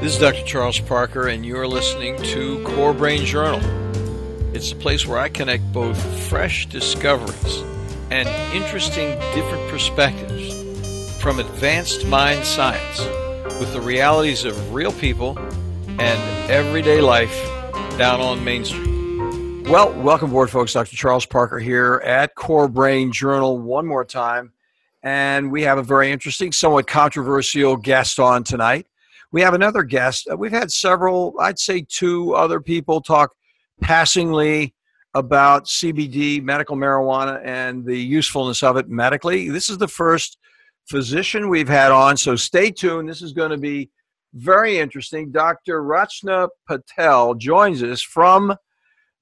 This 0.00 0.14
is 0.14 0.20
Dr. 0.20 0.44
Charles 0.44 0.78
Parker, 0.78 1.26
and 1.26 1.44
you're 1.44 1.66
listening 1.66 2.22
to 2.22 2.62
Core 2.62 2.94
Brain 2.94 3.24
Journal. 3.24 3.58
It's 4.54 4.70
a 4.70 4.76
place 4.76 5.04
where 5.04 5.18
I 5.18 5.28
connect 5.28 5.72
both 5.72 6.00
fresh 6.28 6.66
discoveries 6.66 7.64
and 8.08 8.28
interesting 8.54 9.18
different 9.34 9.68
perspectives 9.68 10.54
from 11.20 11.40
advanced 11.40 12.06
mind 12.06 12.44
science 12.44 13.00
with 13.58 13.72
the 13.72 13.80
realities 13.80 14.44
of 14.44 14.72
real 14.72 14.92
people 14.92 15.36
and 15.98 16.48
everyday 16.48 17.00
life 17.00 17.36
down 17.98 18.20
on 18.20 18.44
Main 18.44 18.64
Street. 18.64 19.68
Well, 19.68 19.92
welcome 19.94 20.30
aboard, 20.30 20.48
folks. 20.48 20.74
Dr. 20.74 20.94
Charles 20.94 21.26
Parker 21.26 21.58
here 21.58 22.00
at 22.04 22.36
Core 22.36 22.68
Brain 22.68 23.10
Journal 23.10 23.58
one 23.58 23.84
more 23.84 24.04
time. 24.04 24.52
And 25.02 25.50
we 25.50 25.62
have 25.62 25.78
a 25.78 25.82
very 25.82 26.12
interesting, 26.12 26.52
somewhat 26.52 26.86
controversial 26.86 27.76
guest 27.76 28.20
on 28.20 28.44
tonight. 28.44 28.86
We 29.30 29.42
have 29.42 29.54
another 29.54 29.82
guest. 29.82 30.28
Uh, 30.30 30.36
we've 30.36 30.52
had 30.52 30.70
several, 30.70 31.34
I'd 31.40 31.58
say 31.58 31.84
two 31.88 32.34
other 32.34 32.60
people 32.60 33.00
talk 33.00 33.32
passingly 33.80 34.74
about 35.14 35.66
CBD, 35.66 36.42
medical 36.42 36.76
marijuana, 36.76 37.40
and 37.44 37.84
the 37.84 37.98
usefulness 37.98 38.62
of 38.62 38.76
it 38.76 38.88
medically. 38.88 39.48
This 39.50 39.68
is 39.68 39.78
the 39.78 39.88
first 39.88 40.38
physician 40.86 41.48
we've 41.48 41.68
had 41.68 41.92
on, 41.92 42.16
so 42.16 42.36
stay 42.36 42.70
tuned. 42.70 43.08
This 43.08 43.22
is 43.22 43.32
going 43.32 43.50
to 43.50 43.58
be 43.58 43.90
very 44.34 44.78
interesting. 44.78 45.30
Dr. 45.30 45.82
Rachna 45.82 46.48
Patel 46.66 47.34
joins 47.34 47.82
us 47.82 48.02
from 48.02 48.54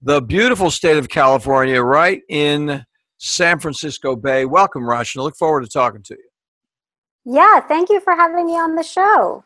the 0.02 0.20
beautiful 0.20 0.70
state 0.70 0.98
of 0.98 1.08
California, 1.08 1.80
right 1.80 2.22
in 2.28 2.84
San 3.18 3.58
Francisco 3.58 4.14
Bay. 4.14 4.44
Welcome, 4.44 4.82
Rachna. 4.82 5.22
Look 5.22 5.36
forward 5.36 5.62
to 5.64 5.70
talking 5.70 6.02
to 6.04 6.14
you. 6.14 7.34
Yeah, 7.34 7.60
thank 7.60 7.88
you 7.88 8.00
for 8.00 8.14
having 8.14 8.46
me 8.46 8.52
on 8.52 8.76
the 8.76 8.84
show. 8.84 9.42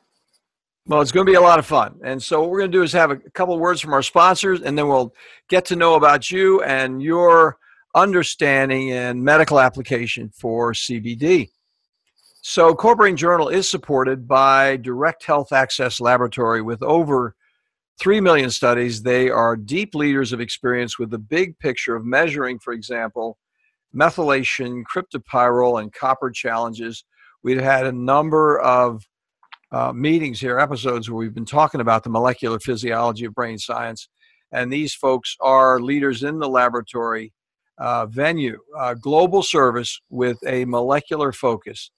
Well, 0.86 1.02
it's 1.02 1.12
going 1.12 1.26
to 1.26 1.30
be 1.30 1.36
a 1.36 1.40
lot 1.40 1.58
of 1.58 1.66
fun. 1.66 2.00
And 2.02 2.22
so, 2.22 2.40
what 2.40 2.50
we're 2.50 2.60
going 2.60 2.72
to 2.72 2.78
do 2.78 2.82
is 2.82 2.92
have 2.92 3.10
a 3.10 3.16
couple 3.16 3.58
words 3.58 3.80
from 3.80 3.92
our 3.92 4.02
sponsors, 4.02 4.62
and 4.62 4.76
then 4.76 4.88
we'll 4.88 5.14
get 5.48 5.64
to 5.66 5.76
know 5.76 5.94
about 5.94 6.30
you 6.30 6.62
and 6.62 7.02
your 7.02 7.58
understanding 7.94 8.92
and 8.92 9.22
medical 9.22 9.60
application 9.60 10.30
for 10.30 10.72
CBD. 10.72 11.50
So, 12.42 12.74
CoreBrain 12.74 13.16
Journal 13.16 13.48
is 13.48 13.68
supported 13.68 14.26
by 14.26 14.78
Direct 14.78 15.24
Health 15.24 15.52
Access 15.52 16.00
Laboratory 16.00 16.62
with 16.62 16.82
over 16.82 17.36
3 18.00 18.20
million 18.22 18.50
studies. 18.50 19.02
They 19.02 19.28
are 19.28 19.56
deep 19.56 19.94
leaders 19.94 20.32
of 20.32 20.40
experience 20.40 20.98
with 20.98 21.10
the 21.10 21.18
big 21.18 21.58
picture 21.58 21.94
of 21.94 22.06
measuring, 22.06 22.58
for 22.58 22.72
example, 22.72 23.36
methylation, 23.94 24.82
cryptopyrrole, 24.84 25.82
and 25.82 25.92
copper 25.92 26.30
challenges. 26.30 27.04
We've 27.42 27.60
had 27.60 27.86
a 27.86 27.92
number 27.92 28.58
of 28.58 29.04
uh, 29.72 29.92
meetings 29.92 30.40
here, 30.40 30.58
episodes 30.58 31.08
where 31.08 31.18
we've 31.18 31.34
been 31.34 31.44
talking 31.44 31.80
about 31.80 32.02
the 32.02 32.10
molecular 32.10 32.58
physiology 32.58 33.24
of 33.24 33.34
brain 33.34 33.58
science. 33.58 34.08
And 34.52 34.72
these 34.72 34.94
folks 34.94 35.36
are 35.40 35.80
leaders 35.80 36.24
in 36.24 36.38
the 36.38 36.48
laboratory 36.48 37.32
uh, 37.78 38.06
venue, 38.06 38.58
uh, 38.78 38.94
global 38.94 39.42
service 39.42 40.00
with 40.10 40.38
a 40.46 40.64
molecular 40.66 41.32
focus. 41.32 41.90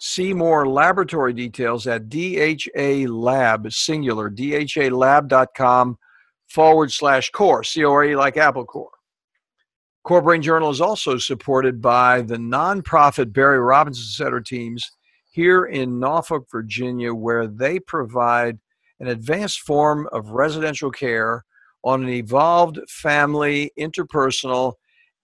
See 0.00 0.34
more 0.34 0.66
laboratory 0.66 1.32
details 1.32 1.86
at 1.86 2.08
DHA 2.08 3.06
Lab, 3.08 3.70
singular, 3.72 4.30
dhalab.com 4.30 5.98
forward 6.48 6.92
slash 6.92 7.30
core, 7.30 7.64
C 7.64 7.84
O 7.84 7.92
R 7.92 8.04
E 8.04 8.16
like 8.16 8.36
Apple 8.36 8.64
Core. 8.64 8.90
Core 10.02 10.20
Brain 10.20 10.42
Journal 10.42 10.70
is 10.70 10.80
also 10.80 11.16
supported 11.16 11.80
by 11.80 12.20
the 12.20 12.36
nonprofit 12.36 13.32
Barry 13.32 13.60
Robinson 13.60 14.04
Center 14.04 14.40
teams 14.40 14.90
here 15.34 15.64
in 15.64 15.98
Norfolk, 15.98 16.46
Virginia, 16.48 17.12
where 17.12 17.48
they 17.48 17.80
provide 17.80 18.56
an 19.00 19.08
advanced 19.08 19.62
form 19.62 20.08
of 20.12 20.30
residential 20.30 20.92
care 20.92 21.44
on 21.82 22.04
an 22.04 22.08
evolved 22.08 22.78
family, 22.88 23.72
interpersonal, 23.76 24.74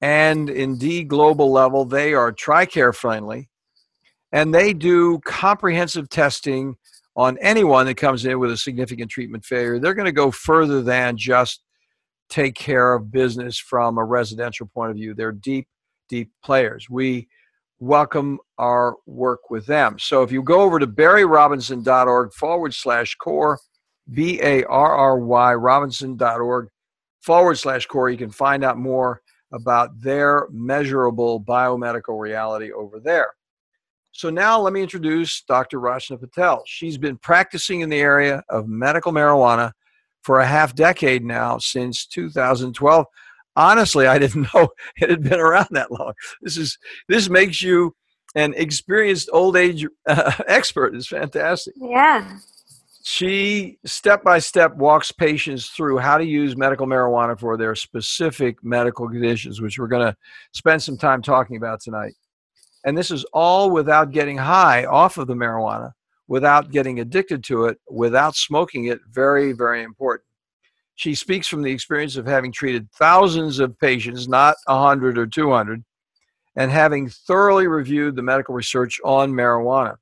and 0.01 0.51
indeed 0.51 1.07
global 1.07 1.53
level. 1.53 1.85
They 1.85 2.13
are 2.13 2.33
TRICARE 2.33 2.93
friendly 2.93 3.49
and 4.33 4.53
they 4.53 4.73
do 4.73 5.21
comprehensive 5.21 6.09
testing 6.09 6.75
on 7.15 7.39
anyone 7.39 7.87
that 7.87 7.97
comes 7.97 8.25
in 8.25 8.41
with 8.41 8.51
a 8.51 8.57
significant 8.57 9.13
treatment 9.13 9.45
failure. 9.45 9.79
They're 9.79 9.95
going 9.95 10.07
to 10.07 10.13
go 10.13 10.33
further 10.33 10.83
than 10.83 11.17
just 11.17 11.63
take 12.29 12.57
care 12.57 12.95
of 12.95 13.13
business 13.13 13.59
from 13.59 13.97
a 13.97 14.05
residential 14.05 14.67
point 14.67 14.91
of 14.91 14.97
view. 14.97 15.15
They're 15.15 15.31
deep, 15.31 15.69
deep 16.09 16.33
players. 16.43 16.91
We 16.91 17.29
welcome 17.81 18.39
our 18.59 18.95
work 19.07 19.51
with 19.51 19.67
them. 19.67 19.99
So 19.99 20.23
if 20.23 20.31
you 20.31 20.43
go 20.43 20.61
over 20.61 20.79
to 20.79 20.87
barryrobinson.org 20.87 22.33
forward 22.35 22.75
slash 22.75 23.17
core, 23.17 23.59
B 24.13 24.41
A 24.43 24.65
R 24.65 24.95
R 24.95 25.19
Y 25.19 25.55
Robinson.org 25.55 26.69
forward 27.21 27.57
slash 27.57 27.87
core, 27.87 28.11
you 28.11 28.19
can 28.19 28.31
find 28.31 28.63
out 28.63 28.79
more 28.79 29.23
about 29.53 30.01
their 30.01 30.47
measurable 30.51 31.41
biomedical 31.43 32.21
reality 32.21 32.71
over 32.73 33.01
there. 33.01 33.33
So 34.13 34.29
now 34.29 34.61
let 34.61 34.73
me 34.73 34.83
introduce 34.83 35.43
Dr. 35.43 35.81
Rachna 35.81 36.21
Patel. 36.21 36.63
She's 36.67 36.99
been 36.99 37.17
practicing 37.17 37.81
in 37.81 37.89
the 37.89 38.01
area 38.01 38.43
of 38.49 38.69
medical 38.69 39.13
marijuana 39.13 39.73
for 40.23 40.41
a 40.41 40.47
half 40.47 40.75
decade 40.75 41.25
now, 41.25 41.59
since 41.59 42.07
2012 42.07 43.07
honestly, 43.57 44.07
I 44.07 44.19
didn't 44.19 44.49
know 44.55 44.69
it 44.97 45.11
had 45.11 45.23
been 45.23 45.41
around 45.41 45.69
that 45.73 45.91
long. 45.91 46.13
This 46.43 46.57
is 46.57 46.79
this 47.09 47.29
makes 47.29 47.63
you 47.63 47.95
an 48.35 48.55
experienced 48.57 49.29
old 49.33 49.57
age 49.57 49.87
uh, 50.07 50.33
expert. 50.47 50.95
It's 50.95 51.09
fantastic. 51.09 51.75
Yeah. 51.77 52.39
She 53.03 53.79
step 53.87 54.23
by 54.23 54.39
step 54.39 54.77
walks 54.77 55.11
patients 55.11 55.69
through 55.69 55.99
how 55.99 56.19
to 56.19 56.25
use 56.25 56.57
medical 56.57 56.87
marijuana 56.87 57.39
for 57.39 57.57
their 57.57 57.75
specific 57.75 58.63
medical 58.63 59.09
conditions, 59.09 59.61
which 59.61 59.79
we're 59.79 59.89
going 59.89 60.07
to 60.07 60.17
spend 60.53 60.83
some 60.83 60.99
time 60.99 61.23
talking 61.23 61.57
about 61.57 61.81
tonight. 61.81 62.15
And 62.85 62.97
this 62.97 63.11
is 63.11 63.25
all 63.33 63.71
without 63.71 64.11
getting 64.11 64.37
high 64.37 64.85
off 64.85 65.19
of 65.19 65.27
the 65.27 65.35
marijuana, 65.35 65.93
without 66.29 66.71
getting 66.71 67.01
addicted 67.01 67.43
to 67.45 67.67
it, 67.67 67.79
without 67.91 68.37
smoking 68.37 68.85
it. 68.87 69.01
Very, 69.11 69.53
very 69.53 69.83
important. 69.83 70.30
She 71.01 71.15
speaks 71.15 71.49
from 71.49 71.63
the 71.63 71.73
experience 71.73 72.17
of 72.17 72.27
having 72.27 72.53
treated 72.53 72.93
thousands 72.93 73.59
of 73.59 73.79
patients, 73.79 74.29
not 74.29 74.57
100 74.67 75.17
or 75.17 75.27
200, 75.27 75.83
and 76.57 76.71
having 76.71 77.09
thoroughly 77.09 77.67
reviewed 77.67 78.17
the 78.17 78.23
medical 78.23 78.55
research 78.55 79.01
on 79.03 79.33
marijuana. 79.33 79.97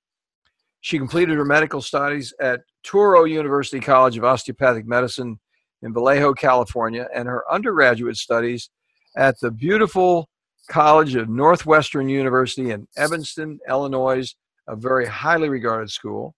She 0.81 0.99
completed 0.99 1.37
her 1.37 1.45
medical 1.45 1.81
studies 1.83 2.35
at 2.41 2.63
Touro 2.85 3.31
University 3.31 3.79
College 3.79 4.19
of 4.19 4.25
Osteopathic 4.25 4.89
Medicine 4.89 5.39
in 5.83 5.95
Vallejo, 5.95 6.35
California, 6.35 7.07
and 7.15 7.29
her 7.29 7.45
undergraduate 7.49 8.17
studies 8.17 8.69
at 9.17 9.39
the 9.39 9.53
beautiful 9.53 10.29
College 10.69 11.15
of 11.15 11.29
Northwestern 11.29 12.09
University 12.09 12.73
in 12.73 12.89
Evanston, 12.97 13.61
Illinois, 13.69 14.35
a 14.67 14.75
very 14.75 15.07
highly 15.07 15.49
regarded 15.49 15.93
school. 15.93 16.35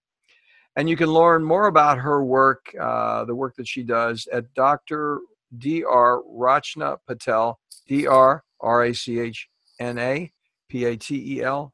And 0.77 0.89
you 0.89 0.97
can 0.97 1.09
learn 1.09 1.45
more 1.45 1.67
about 1.67 1.99
her 1.99 2.25
work, 2.25 2.75
uh, 2.81 3.25
the 3.25 3.35
work 3.35 3.57
that 3.57 3.67
she 3.67 3.83
does, 3.83 4.29
at 4.33 4.53
Dr. 4.55 5.21
Dr. 5.57 6.23
Rachna 6.33 6.99
Patel, 7.07 7.59
D 7.89 8.07
R 8.07 8.45
A 8.63 8.95
C 8.95 9.19
H 9.19 9.49
N 9.81 9.99
A 9.99 10.33
P 10.69 10.85
A 10.85 10.97
T 10.97 11.39
E 11.39 11.43
L 11.43 11.73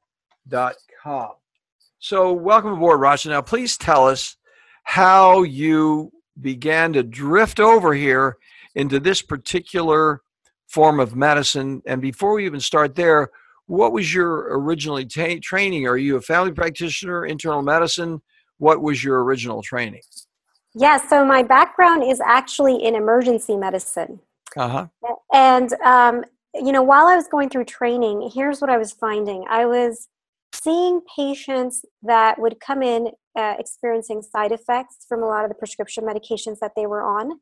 dot 0.49 0.77
com. 1.03 1.33
So, 1.99 2.33
welcome 2.33 2.73
aboard, 2.73 3.01
Rachna. 3.01 3.31
Now, 3.31 3.43
please 3.43 3.77
tell 3.77 4.09
us 4.09 4.37
how 4.84 5.43
you 5.43 6.13
began 6.41 6.93
to 6.93 7.03
drift 7.03 7.61
over 7.61 7.93
here 7.95 8.37
into 8.75 9.01
this 9.01 9.23
particular 9.23 10.23
form 10.67 11.01
of 11.01 11.17
medicine. 11.17 11.83
And 11.87 12.01
before 12.01 12.34
we 12.34 12.47
even 12.47 12.61
start 12.61 12.95
there, 12.95 13.31
what 13.67 13.93
was 13.93 14.15
your 14.15 14.59
originally 14.59 15.07
training? 15.07 15.87
Are 15.87 15.97
you 15.97 16.17
a 16.17 16.21
family 16.21 16.53
practitioner, 16.53 17.27
internal 17.27 17.63
medicine? 17.63 18.23
What 18.59 18.83
was 18.83 19.03
your 19.03 19.22
original 19.25 19.62
training? 19.62 20.03
Yeah, 20.75 20.98
so 20.98 21.25
my 21.25 21.42
background 21.42 22.03
is 22.03 22.21
actually 22.21 22.84
in 22.84 22.95
emergency 22.95 23.57
medicine. 23.57 24.21
Uh-huh. 24.57 24.86
And, 25.33 25.72
um, 25.84 26.25
you 26.54 26.72
know, 26.72 26.83
while 26.83 27.07
I 27.07 27.16
was 27.16 27.28
going 27.28 27.48
through 27.48 27.65
training, 27.65 28.31
here's 28.34 28.60
what 28.60 28.71
I 28.71 28.78
was 28.78 28.92
finding 28.92 29.45
I 29.48 29.66
was 29.66 30.09
seeing 30.54 31.01
patients 31.15 31.84
that 32.03 32.39
would 32.39 32.60
come 32.60 32.83
in 32.83 33.09
uh, 33.36 33.54
experiencing 33.59 34.22
side 34.22 34.53
effects 34.53 35.04
from 35.09 35.22
a 35.22 35.27
lot 35.27 35.45
of 35.45 35.51
the 35.51 35.54
prescription 35.54 36.04
medications 36.04 36.59
that 36.60 36.72
they 36.77 36.86
were 36.86 37.03
on. 37.03 37.41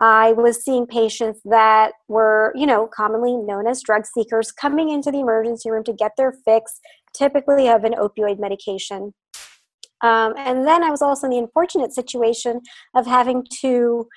I 0.00 0.32
was 0.32 0.64
seeing 0.64 0.86
patients 0.86 1.40
that 1.44 1.92
were, 2.06 2.52
you 2.54 2.66
know, 2.66 2.86
commonly 2.86 3.36
known 3.36 3.66
as 3.66 3.82
drug 3.82 4.06
seekers 4.06 4.52
coming 4.52 4.90
into 4.90 5.10
the 5.10 5.20
emergency 5.20 5.70
room 5.70 5.84
to 5.84 5.92
get 5.92 6.12
their 6.16 6.32
fix, 6.44 6.80
typically 7.12 7.68
of 7.68 7.84
an 7.84 7.94
opioid 7.94 8.38
medication. 8.38 9.14
Um, 10.00 10.34
and 10.36 10.66
then 10.66 10.82
I 10.84 10.90
was 10.90 11.02
also 11.02 11.26
in 11.26 11.30
the 11.32 11.38
unfortunate 11.38 11.92
situation 11.92 12.60
of 12.94 13.06
having 13.06 13.44
to 13.60 14.08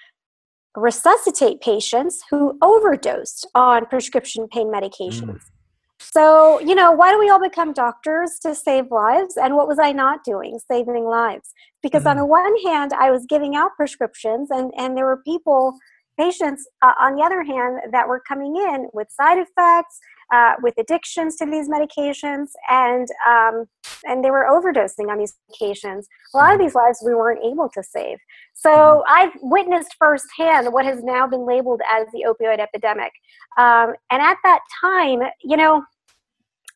resuscitate 0.75 1.61
patients 1.61 2.21
who 2.29 2.57
overdosed 2.61 3.47
on 3.55 3.85
prescription 3.85 4.47
pain 4.47 4.67
medications. 4.67 5.21
Mm. 5.21 5.39
So, 5.99 6.59
you 6.59 6.73
know, 6.75 6.91
why 6.91 7.11
do 7.11 7.19
we 7.19 7.29
all 7.29 7.39
become 7.41 7.73
doctors 7.73 8.39
to 8.41 8.55
save 8.55 8.89
lives? 8.89 9.37
And 9.37 9.55
what 9.55 9.67
was 9.67 9.79
I 9.79 9.91
not 9.91 10.23
doing? 10.23 10.59
Saving 10.69 11.05
lives. 11.05 11.53
Because 11.83 12.01
mm-hmm. 12.01 12.09
on 12.09 12.17
the 12.17 12.25
one 12.25 12.55
hand, 12.65 12.91
I 12.93 13.11
was 13.11 13.25
giving 13.29 13.55
out 13.55 13.71
prescriptions, 13.77 14.49
and, 14.49 14.73
and 14.77 14.97
there 14.97 15.05
were 15.05 15.21
people, 15.23 15.77
patients, 16.17 16.67
uh, 16.81 16.93
on 16.99 17.15
the 17.15 17.21
other 17.21 17.43
hand, 17.43 17.81
that 17.91 18.07
were 18.07 18.21
coming 18.27 18.55
in 18.55 18.87
with 18.93 19.09
side 19.11 19.37
effects, 19.37 19.99
uh, 20.31 20.53
with 20.61 20.73
addictions 20.77 21.35
to 21.37 21.45
these 21.45 21.67
medications, 21.69 22.47
and 22.69 23.07
um, 23.27 23.65
and 24.05 24.23
they 24.23 24.31
were 24.31 24.47
overdosing 24.49 25.09
on 25.09 25.17
these 25.17 25.33
medications. 25.51 26.05
A 26.33 26.37
lot 26.37 26.53
of 26.53 26.59
these 26.59 26.73
lives 26.75 27.03
we 27.05 27.13
weren't 27.13 27.43
able 27.43 27.69
to 27.69 27.83
save. 27.83 28.17
So 28.53 28.69
mm-hmm. 28.69 29.13
I've 29.13 29.33
witnessed 29.41 29.95
firsthand 29.99 30.71
what 30.73 30.85
has 30.85 31.03
now 31.03 31.27
been 31.27 31.45
labeled 31.45 31.81
as 31.89 32.07
the 32.13 32.25
opioid 32.27 32.59
epidemic. 32.59 33.11
Um, 33.57 33.93
and 34.09 34.21
at 34.21 34.37
that 34.43 34.59
time, 34.81 35.19
you 35.43 35.57
know, 35.57 35.83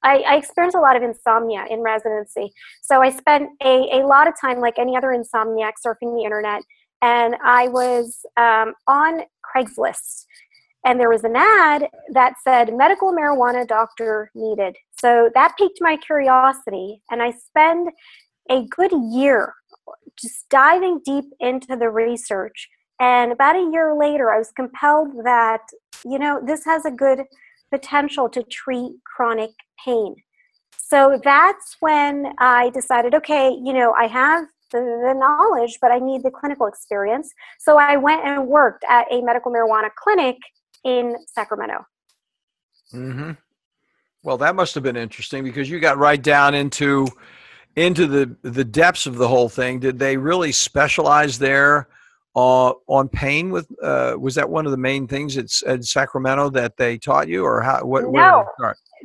I, 0.03 0.23
I, 0.27 0.35
experienced 0.35 0.75
a 0.75 0.81
lot 0.81 0.95
of 0.95 1.03
insomnia 1.03 1.65
in 1.69 1.79
residency. 1.79 2.53
So 2.81 3.01
I 3.01 3.09
spent 3.09 3.49
a, 3.63 3.89
a 3.91 4.05
lot 4.05 4.27
of 4.27 4.35
time, 4.39 4.59
like 4.59 4.77
any 4.77 4.95
other 4.95 5.07
insomniac, 5.07 5.73
surfing 5.85 6.15
the 6.15 6.23
internet. 6.23 6.61
And 7.01 7.35
I 7.43 7.67
was 7.69 8.25
um, 8.37 8.73
on 8.87 9.21
Craigslist. 9.43 10.25
And 10.85 10.99
there 10.99 11.09
was 11.09 11.23
an 11.23 11.35
ad 11.35 11.89
that 12.13 12.35
said 12.43 12.77
medical 12.77 13.11
marijuana 13.11 13.67
doctor 13.67 14.29
needed. 14.35 14.77
So 14.99 15.31
that 15.33 15.55
piqued 15.57 15.79
my 15.81 15.97
curiosity. 15.97 17.01
And 17.09 17.23
I 17.23 17.31
spent 17.31 17.89
a 18.49 18.65
good 18.67 18.91
year 19.11 19.55
just 20.21 20.47
diving 20.49 21.01
deep 21.03 21.25
into 21.39 21.75
the 21.75 21.89
research. 21.89 22.69
And 22.99 23.31
about 23.31 23.55
a 23.55 23.69
year 23.73 23.95
later, 23.99 24.31
I 24.31 24.37
was 24.37 24.51
compelled 24.51 25.09
that, 25.25 25.61
you 26.05 26.19
know, 26.19 26.39
this 26.45 26.63
has 26.65 26.85
a 26.85 26.91
good 26.91 27.23
potential 27.71 28.29
to 28.29 28.43
treat 28.43 28.93
chronic 29.03 29.51
pain. 29.83 30.15
So 30.77 31.19
that's 31.23 31.77
when 31.79 32.33
I 32.39 32.69
decided, 32.69 33.15
okay, 33.15 33.49
you 33.49 33.73
know, 33.73 33.93
I 33.93 34.05
have 34.05 34.45
the, 34.71 34.79
the, 34.79 35.13
knowledge, 35.13 35.79
but 35.81 35.91
I 35.91 35.99
need 35.99 36.23
the 36.23 36.31
clinical 36.31 36.67
experience. 36.67 37.33
So 37.59 37.77
I 37.77 37.97
went 37.97 38.23
and 38.23 38.47
worked 38.47 38.83
at 38.89 39.11
a 39.11 39.21
medical 39.21 39.51
marijuana 39.51 39.89
clinic 39.97 40.37
in 40.85 41.15
Sacramento. 41.27 41.85
Mm-hmm. 42.93 43.31
Well, 44.23 44.37
that 44.37 44.55
must 44.55 44.73
have 44.75 44.83
been 44.83 44.95
interesting 44.95 45.43
because 45.43 45.69
you 45.69 45.79
got 45.79 45.97
right 45.97 46.21
down 46.21 46.55
into 46.55 47.07
into 47.75 48.07
the 48.07 48.35
the 48.41 48.63
depths 48.63 49.05
of 49.05 49.17
the 49.17 49.27
whole 49.27 49.49
thing. 49.49 49.79
Did 49.79 49.99
they 49.99 50.17
really 50.17 50.51
specialize 50.51 51.37
there 51.37 51.89
uh, 52.35 52.73
on 52.87 53.09
pain? 53.09 53.51
With 53.51 53.67
uh, 53.83 54.15
was 54.17 54.35
that 54.35 54.49
one 54.49 54.65
of 54.65 54.71
the 54.71 54.77
main 54.77 55.07
things 55.07 55.37
at, 55.37 55.51
at 55.67 55.83
Sacramento 55.83 56.49
that 56.51 56.77
they 56.77 56.97
taught 56.97 57.27
you, 57.27 57.43
or 57.43 57.61
how? 57.61 57.83
What? 57.83 58.09
No. 58.11 58.45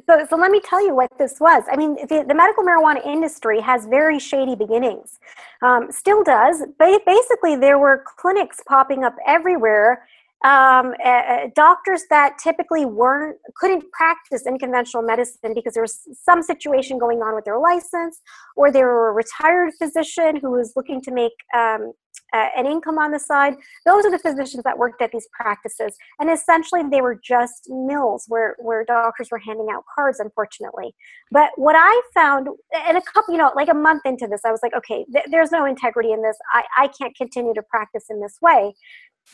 So, 0.06 0.26
so 0.31 0.37
let 0.37 0.50
me 0.50 0.61
tell 0.61 0.85
you 0.85 0.94
what 0.94 1.11
this 1.19 1.38
was. 1.41 1.65
I 1.71 1.76
mean, 1.76 1.97
the, 2.06 2.25
the 2.26 2.35
medical 2.35 2.65
marijuana 2.65 3.05
industry 3.05 3.61
has 3.61 3.87
very 3.87 4.19
shady 4.19 4.55
beginnings. 4.55 5.19
Um, 5.62 5.93
still 5.93 6.23
does. 6.25 6.62
But 6.79 7.05
basically, 7.05 7.56
there 7.56 7.79
were 7.79 8.05
clinics 8.17 8.62
popping 8.67 9.05
up 9.05 9.15
everywhere 9.26 10.09
um, 10.42 10.94
uh, 11.04 11.48
doctors 11.54 12.04
that 12.08 12.38
typically 12.42 12.87
weren't 12.87 13.37
couldn't 13.56 13.84
practice 13.92 14.46
in 14.46 14.58
conventional 14.58 15.02
medicine 15.02 15.52
because 15.54 15.75
there 15.75 15.82
was 15.82 16.00
some 16.25 16.42
situation 16.42 16.98
going 16.98 17.19
on 17.19 17.34
with 17.34 17.44
their 17.44 17.58
license 17.58 18.20
or 18.56 18.72
they 18.72 18.82
were 18.82 19.10
a 19.10 19.12
retired 19.12 19.72
physician 19.78 20.37
who 20.37 20.50
was 20.52 20.72
looking 20.76 21.02
to 21.02 21.10
make 21.10 21.32
um, 21.54 21.92
uh, 22.33 22.49
an 22.57 22.67
income 22.67 22.99
on 22.99 23.11
the 23.11 23.19
side 23.19 23.55
those 23.87 24.05
are 24.05 24.11
the 24.11 24.19
physicians 24.19 24.62
that 24.62 24.79
worked 24.79 25.03
at 25.03 25.11
these 25.12 25.29
practices 25.33 25.97
and 26.19 26.31
essentially 26.31 26.83
they 26.91 27.01
were 27.01 27.19
just 27.23 27.69
mills 27.69 28.25
where 28.29 28.57
where 28.61 28.85
doctors 28.85 29.29
were 29.31 29.39
handing 29.39 29.69
out 29.71 29.83
cards 29.95 30.21
unfortunately 30.21 30.95
but 31.31 31.51
what 31.57 31.75
i 31.77 32.01
found 32.15 32.49
in 32.89 32.97
a 32.97 33.03
couple 33.03 33.33
you 33.33 33.39
know 33.39 33.51
like 33.57 33.69
a 33.69 33.75
month 33.75 34.03
into 34.05 34.27
this 34.27 34.41
i 34.45 34.51
was 34.51 34.61
like 34.62 34.75
okay 34.75 35.05
th- 35.12 35.27
there's 35.31 35.51
no 35.51 35.65
integrity 35.65 36.12
in 36.12 36.23
this 36.23 36.37
I, 36.53 36.65
I 36.79 36.89
can't 36.89 37.17
continue 37.17 37.55
to 37.55 37.62
practice 37.62 38.05
in 38.11 38.21
this 38.21 38.39
way 38.41 38.75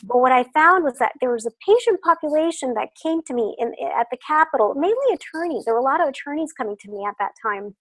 but 0.03 0.19
what 0.19 0.31
I 0.31 0.43
found 0.53 0.83
was 0.83 0.97
that 0.99 1.13
there 1.21 1.31
was 1.31 1.45
a 1.45 1.51
patient 1.65 2.01
population 2.01 2.73
that 2.75 2.89
came 3.01 3.21
to 3.23 3.33
me 3.33 3.55
in, 3.57 3.73
at 3.97 4.07
the 4.11 4.17
Capitol, 4.25 4.75
mainly 4.75 5.13
attorneys. 5.13 5.65
There 5.65 5.73
were 5.73 5.79
a 5.79 5.83
lot 5.83 6.01
of 6.01 6.07
attorneys 6.07 6.53
coming 6.53 6.77
to 6.81 6.91
me 6.91 7.03
at 7.07 7.15
that 7.19 7.31
time. 7.41 7.75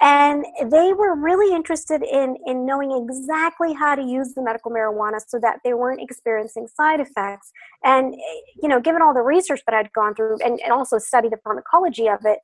And 0.00 0.44
they 0.70 0.92
were 0.92 1.16
really 1.16 1.54
interested 1.54 2.02
in, 2.02 2.36
in 2.46 2.64
knowing 2.64 2.92
exactly 2.92 3.72
how 3.72 3.96
to 3.96 4.02
use 4.02 4.34
the 4.34 4.42
medical 4.42 4.70
marijuana 4.70 5.20
so 5.26 5.40
that 5.40 5.58
they 5.64 5.74
weren't 5.74 6.00
experiencing 6.00 6.68
side 6.68 7.00
effects. 7.00 7.50
And, 7.82 8.14
you 8.62 8.68
know, 8.68 8.80
given 8.80 9.02
all 9.02 9.12
the 9.12 9.22
research 9.22 9.60
that 9.66 9.74
I'd 9.74 9.92
gone 9.92 10.14
through 10.14 10.38
and, 10.44 10.60
and 10.60 10.72
also 10.72 10.98
studied 10.98 11.32
the 11.32 11.38
pharmacology 11.42 12.08
of 12.08 12.20
it, 12.24 12.38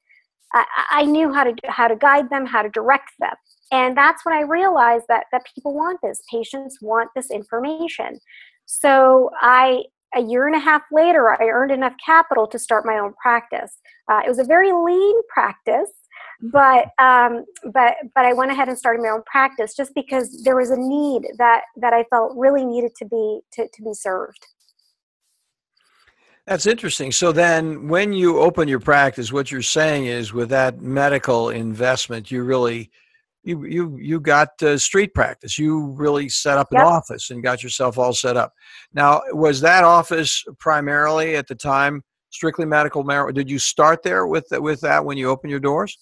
I, 0.52 0.64
I 0.90 1.04
knew 1.04 1.32
how 1.32 1.44
to, 1.44 1.54
how 1.66 1.86
to 1.86 1.96
guide 1.96 2.28
them, 2.30 2.44
how 2.46 2.62
to 2.62 2.68
direct 2.68 3.12
them. 3.20 3.34
And 3.70 3.96
that's 3.96 4.24
when 4.24 4.34
I 4.34 4.42
realized 4.42 5.04
that, 5.08 5.26
that 5.32 5.42
people 5.54 5.74
want 5.74 6.00
this. 6.02 6.22
Patients 6.30 6.78
want 6.80 7.10
this 7.14 7.30
information. 7.30 8.20
So 8.66 9.30
I, 9.40 9.84
a 10.14 10.20
year 10.20 10.46
and 10.46 10.54
a 10.54 10.60
half 10.60 10.82
later, 10.92 11.30
I 11.30 11.46
earned 11.46 11.72
enough 11.72 11.94
capital 12.04 12.46
to 12.48 12.58
start 12.58 12.86
my 12.86 12.98
own 12.98 13.14
practice. 13.20 13.78
Uh, 14.08 14.20
it 14.24 14.28
was 14.28 14.38
a 14.38 14.44
very 14.44 14.72
lean 14.72 15.20
practice, 15.28 15.90
but 16.40 16.88
um, 16.98 17.44
but 17.72 17.94
but 18.14 18.24
I 18.24 18.32
went 18.32 18.50
ahead 18.50 18.68
and 18.68 18.78
started 18.78 19.02
my 19.02 19.08
own 19.08 19.22
practice 19.24 19.74
just 19.74 19.94
because 19.94 20.42
there 20.44 20.56
was 20.56 20.70
a 20.70 20.76
need 20.76 21.26
that 21.38 21.62
that 21.76 21.92
I 21.92 22.04
felt 22.04 22.36
really 22.36 22.64
needed 22.64 22.92
to 22.96 23.04
be 23.04 23.40
to, 23.52 23.68
to 23.68 23.82
be 23.82 23.94
served. 23.94 24.46
That's 26.46 26.66
interesting. 26.66 27.10
So 27.10 27.32
then, 27.32 27.88
when 27.88 28.12
you 28.12 28.38
open 28.38 28.68
your 28.68 28.80
practice, 28.80 29.32
what 29.32 29.50
you're 29.50 29.62
saying 29.62 30.06
is, 30.06 30.34
with 30.34 30.50
that 30.50 30.80
medical 30.82 31.48
investment, 31.48 32.30
you 32.30 32.44
really 32.44 32.90
you 33.44 33.64
you 33.64 33.96
you 33.98 34.20
got 34.20 34.62
uh, 34.62 34.76
street 34.76 35.14
practice. 35.14 35.58
You 35.58 35.86
really 35.92 36.28
set 36.28 36.58
up 36.58 36.70
an 36.72 36.78
yep. 36.78 36.86
office 36.86 37.30
and 37.30 37.42
got 37.42 37.62
yourself 37.62 37.98
all 37.98 38.12
set 38.12 38.36
up. 38.36 38.52
Now, 38.92 39.22
was 39.32 39.60
that 39.62 39.84
office 39.84 40.44
primarily 40.58 41.36
at 41.36 41.46
the 41.46 41.54
time 41.54 42.02
strictly 42.30 42.66
medical 42.66 43.04
marijuana? 43.04 43.34
Did 43.34 43.50
you 43.50 43.58
start 43.58 44.02
there 44.02 44.26
with 44.26 44.46
with 44.50 44.80
that 44.82 45.04
when 45.04 45.16
you 45.16 45.30
opened 45.30 45.50
your 45.50 45.60
doors? 45.60 45.96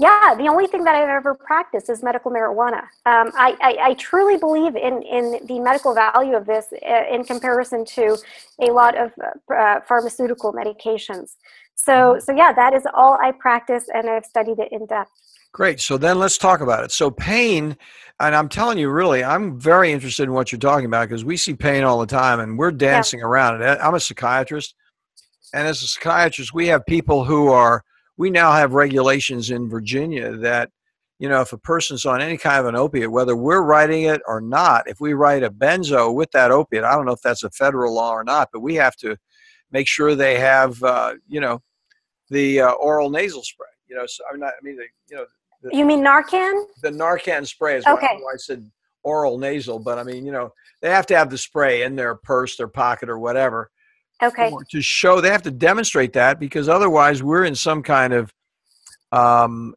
Yeah, 0.00 0.34
the 0.34 0.48
only 0.48 0.66
thing 0.66 0.84
that 0.84 0.94
I've 0.94 1.10
ever 1.10 1.34
practiced 1.34 1.90
is 1.90 2.02
medical 2.02 2.30
marijuana. 2.30 2.84
Um, 3.04 3.32
I, 3.34 3.54
I, 3.60 3.76
I, 3.88 3.94
truly 3.94 4.38
believe 4.38 4.74
in, 4.74 5.02
in 5.02 5.44
the 5.44 5.60
medical 5.60 5.94
value 5.94 6.34
of 6.34 6.46
this 6.46 6.68
uh, 6.72 7.02
in 7.14 7.22
comparison 7.22 7.84
to 7.84 8.16
a 8.62 8.72
lot 8.72 8.96
of 8.96 9.12
uh, 9.54 9.80
pharmaceutical 9.86 10.54
medications. 10.54 11.36
So, 11.74 11.92
mm-hmm. 11.92 12.20
so 12.20 12.32
yeah, 12.32 12.50
that 12.50 12.72
is 12.72 12.86
all 12.94 13.18
I 13.20 13.32
practice, 13.32 13.90
and 13.92 14.08
I've 14.08 14.24
studied 14.24 14.58
it 14.58 14.72
in 14.72 14.86
depth. 14.86 15.10
Great. 15.52 15.80
So 15.80 15.98
then 15.98 16.18
let's 16.18 16.38
talk 16.38 16.62
about 16.62 16.82
it. 16.82 16.92
So 16.92 17.10
pain, 17.10 17.76
and 18.20 18.34
I'm 18.34 18.48
telling 18.48 18.78
you, 18.78 18.88
really, 18.88 19.22
I'm 19.22 19.60
very 19.60 19.92
interested 19.92 20.22
in 20.22 20.32
what 20.32 20.50
you're 20.50 20.60
talking 20.60 20.86
about 20.86 21.10
because 21.10 21.26
we 21.26 21.36
see 21.36 21.52
pain 21.52 21.84
all 21.84 22.00
the 22.00 22.06
time, 22.06 22.40
and 22.40 22.58
we're 22.58 22.70
dancing 22.70 23.20
yeah. 23.20 23.26
around 23.26 23.60
it. 23.60 23.78
I'm 23.82 23.94
a 23.94 24.00
psychiatrist, 24.00 24.74
and 25.52 25.68
as 25.68 25.82
a 25.82 25.86
psychiatrist, 25.86 26.54
we 26.54 26.68
have 26.68 26.86
people 26.86 27.22
who 27.22 27.48
are. 27.48 27.84
We 28.20 28.28
now 28.28 28.52
have 28.52 28.74
regulations 28.74 29.50
in 29.50 29.70
Virginia 29.70 30.36
that, 30.36 30.68
you 31.18 31.26
know, 31.26 31.40
if 31.40 31.54
a 31.54 31.58
person's 31.58 32.04
on 32.04 32.20
any 32.20 32.36
kind 32.36 32.60
of 32.60 32.66
an 32.66 32.76
opiate, 32.76 33.10
whether 33.10 33.34
we're 33.34 33.62
writing 33.62 34.02
it 34.02 34.20
or 34.26 34.42
not, 34.42 34.86
if 34.86 35.00
we 35.00 35.14
write 35.14 35.42
a 35.42 35.50
benzo 35.50 36.12
with 36.14 36.30
that 36.32 36.50
opiate, 36.50 36.84
I 36.84 36.92
don't 36.92 37.06
know 37.06 37.12
if 37.12 37.22
that's 37.22 37.44
a 37.44 37.50
federal 37.50 37.94
law 37.94 38.10
or 38.12 38.22
not, 38.22 38.50
but 38.52 38.60
we 38.60 38.74
have 38.74 38.94
to 38.96 39.16
make 39.72 39.88
sure 39.88 40.14
they 40.14 40.38
have, 40.38 40.82
uh, 40.82 41.14
you 41.28 41.40
know, 41.40 41.62
the 42.28 42.60
uh, 42.60 42.72
oral 42.72 43.08
nasal 43.08 43.42
spray. 43.42 43.68
You 43.88 43.96
know, 43.96 44.04
so, 44.06 44.22
I 44.30 44.34
mean, 44.34 44.44
I 44.44 44.50
mean, 44.62 44.76
the, 44.76 44.84
you 45.08 45.16
know, 45.16 45.24
the, 45.62 45.74
you 45.74 45.86
mean 45.86 46.04
Narcan? 46.04 46.64
The 46.82 46.90
Narcan 46.90 47.46
spray 47.46 47.78
is 47.78 47.86
okay. 47.86 48.18
why 48.20 48.34
I 48.34 48.36
said 48.36 48.70
oral 49.02 49.38
nasal, 49.38 49.78
but 49.78 49.98
I 49.98 50.02
mean, 50.02 50.26
you 50.26 50.32
know, 50.32 50.52
they 50.82 50.90
have 50.90 51.06
to 51.06 51.16
have 51.16 51.30
the 51.30 51.38
spray 51.38 51.84
in 51.84 51.96
their 51.96 52.16
purse, 52.16 52.58
their 52.58 52.68
pocket, 52.68 53.08
or 53.08 53.18
whatever. 53.18 53.70
Okay. 54.22 54.52
To 54.70 54.82
show, 54.82 55.20
they 55.20 55.30
have 55.30 55.42
to 55.42 55.50
demonstrate 55.50 56.12
that 56.14 56.38
because 56.38 56.68
otherwise, 56.68 57.22
we're 57.22 57.44
in 57.44 57.54
some 57.54 57.82
kind 57.82 58.12
of 58.12 58.32
um, 59.12 59.74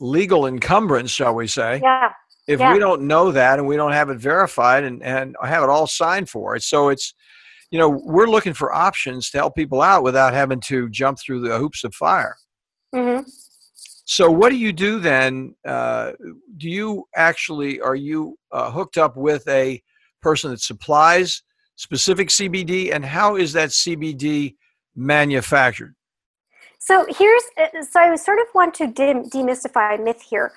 legal 0.00 0.46
encumbrance, 0.46 1.10
shall 1.10 1.34
we 1.34 1.46
say? 1.46 1.80
Yeah. 1.82 2.10
If 2.46 2.60
yeah. 2.60 2.72
we 2.72 2.78
don't 2.78 3.02
know 3.02 3.32
that 3.32 3.58
and 3.58 3.66
we 3.66 3.76
don't 3.76 3.92
have 3.92 4.10
it 4.10 4.18
verified 4.18 4.84
and, 4.84 5.02
and 5.02 5.36
have 5.42 5.62
it 5.62 5.68
all 5.68 5.86
signed 5.86 6.28
for 6.28 6.54
it, 6.54 6.62
so 6.62 6.90
it's, 6.90 7.14
you 7.70 7.78
know, 7.78 7.88
we're 7.88 8.28
looking 8.28 8.54
for 8.54 8.72
options 8.72 9.30
to 9.30 9.38
help 9.38 9.56
people 9.56 9.82
out 9.82 10.04
without 10.04 10.32
having 10.32 10.60
to 10.60 10.88
jump 10.90 11.18
through 11.18 11.40
the 11.40 11.58
hoops 11.58 11.82
of 11.82 11.94
fire. 11.94 12.36
Mm-hmm. 12.94 13.28
So 14.04 14.30
what 14.30 14.50
do 14.50 14.56
you 14.56 14.72
do 14.72 15.00
then? 15.00 15.56
Uh, 15.66 16.12
do 16.56 16.70
you 16.70 17.08
actually 17.16 17.80
are 17.80 17.96
you 17.96 18.38
uh, 18.52 18.70
hooked 18.70 18.98
up 18.98 19.16
with 19.16 19.46
a 19.48 19.82
person 20.22 20.52
that 20.52 20.60
supplies 20.60 21.42
specific 21.76 22.28
CBD, 22.28 22.92
and 22.94 23.04
how 23.04 23.36
is 23.36 23.52
that 23.52 23.70
CBD 23.70 24.56
manufactured? 24.94 25.94
So 26.78 27.06
here's 27.08 27.42
uh, 27.58 27.82
so 27.82 28.00
I 28.00 28.16
sort 28.16 28.38
of 28.38 28.46
want 28.54 28.74
to 28.74 28.86
demystify 28.86 29.98
a 29.98 30.02
myth 30.02 30.22
here. 30.22 30.52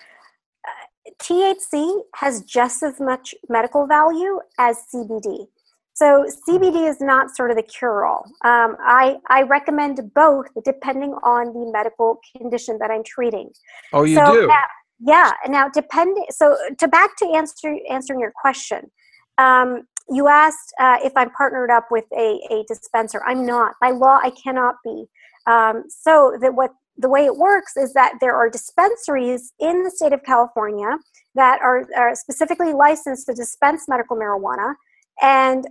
Uh, 0.67 1.11
THC 1.21 2.01
has 2.15 2.43
just 2.43 2.83
as 2.83 2.99
much 2.99 3.33
medical 3.47 3.87
value 3.87 4.39
as 4.57 4.77
CBD. 4.93 5.47
So 5.93 6.25
CBD 6.47 6.87
is 6.87 7.01
not 7.01 7.35
sort 7.35 7.51
of 7.51 7.57
the 7.57 7.63
cure-all. 7.63 8.23
Um, 8.45 8.77
I 8.79 9.17
I 9.29 9.41
recommend 9.41 9.99
both 10.13 10.45
depending 10.63 11.11
on 11.23 11.47
the 11.47 11.69
medical 11.73 12.19
condition 12.37 12.77
that 12.79 12.89
I'm 12.89 13.03
treating. 13.03 13.49
Oh, 13.91 14.03
you 14.03 14.15
so 14.15 14.33
do. 14.33 14.47
Now, 14.47 14.63
yeah. 14.99 15.31
Now, 15.47 15.67
depending. 15.69 16.25
So 16.29 16.55
to 16.77 16.87
back 16.87 17.17
to 17.17 17.25
answer 17.35 17.75
answering 17.89 18.19
your 18.19 18.31
question, 18.33 18.91
um, 19.37 19.87
you 20.09 20.27
asked 20.27 20.73
uh, 20.79 20.97
if 21.03 21.13
I'm 21.15 21.29
partnered 21.31 21.69
up 21.69 21.87
with 21.91 22.05
a, 22.15 22.39
a 22.51 22.63
dispenser. 22.67 23.21
I'm 23.25 23.45
not. 23.45 23.75
By 23.81 23.91
law, 23.91 24.19
I 24.21 24.31
cannot 24.31 24.75
be. 24.83 25.05
Um, 25.47 25.83
so 25.89 26.37
that 26.41 26.55
what 26.55 26.71
the 26.97 27.09
way 27.09 27.25
it 27.25 27.37
works 27.37 27.77
is 27.77 27.93
that 27.93 28.15
there 28.19 28.35
are 28.35 28.49
dispensaries 28.49 29.53
in 29.59 29.83
the 29.83 29.91
state 29.91 30.11
of 30.11 30.21
California 30.23 30.97
that 31.35 31.61
are, 31.61 31.87
are 31.95 32.13
specifically 32.15 32.73
licensed 32.73 33.25
to 33.27 33.33
dispense 33.33 33.85
medical 33.87 34.17
marijuana 34.17 34.73
and 35.21 35.65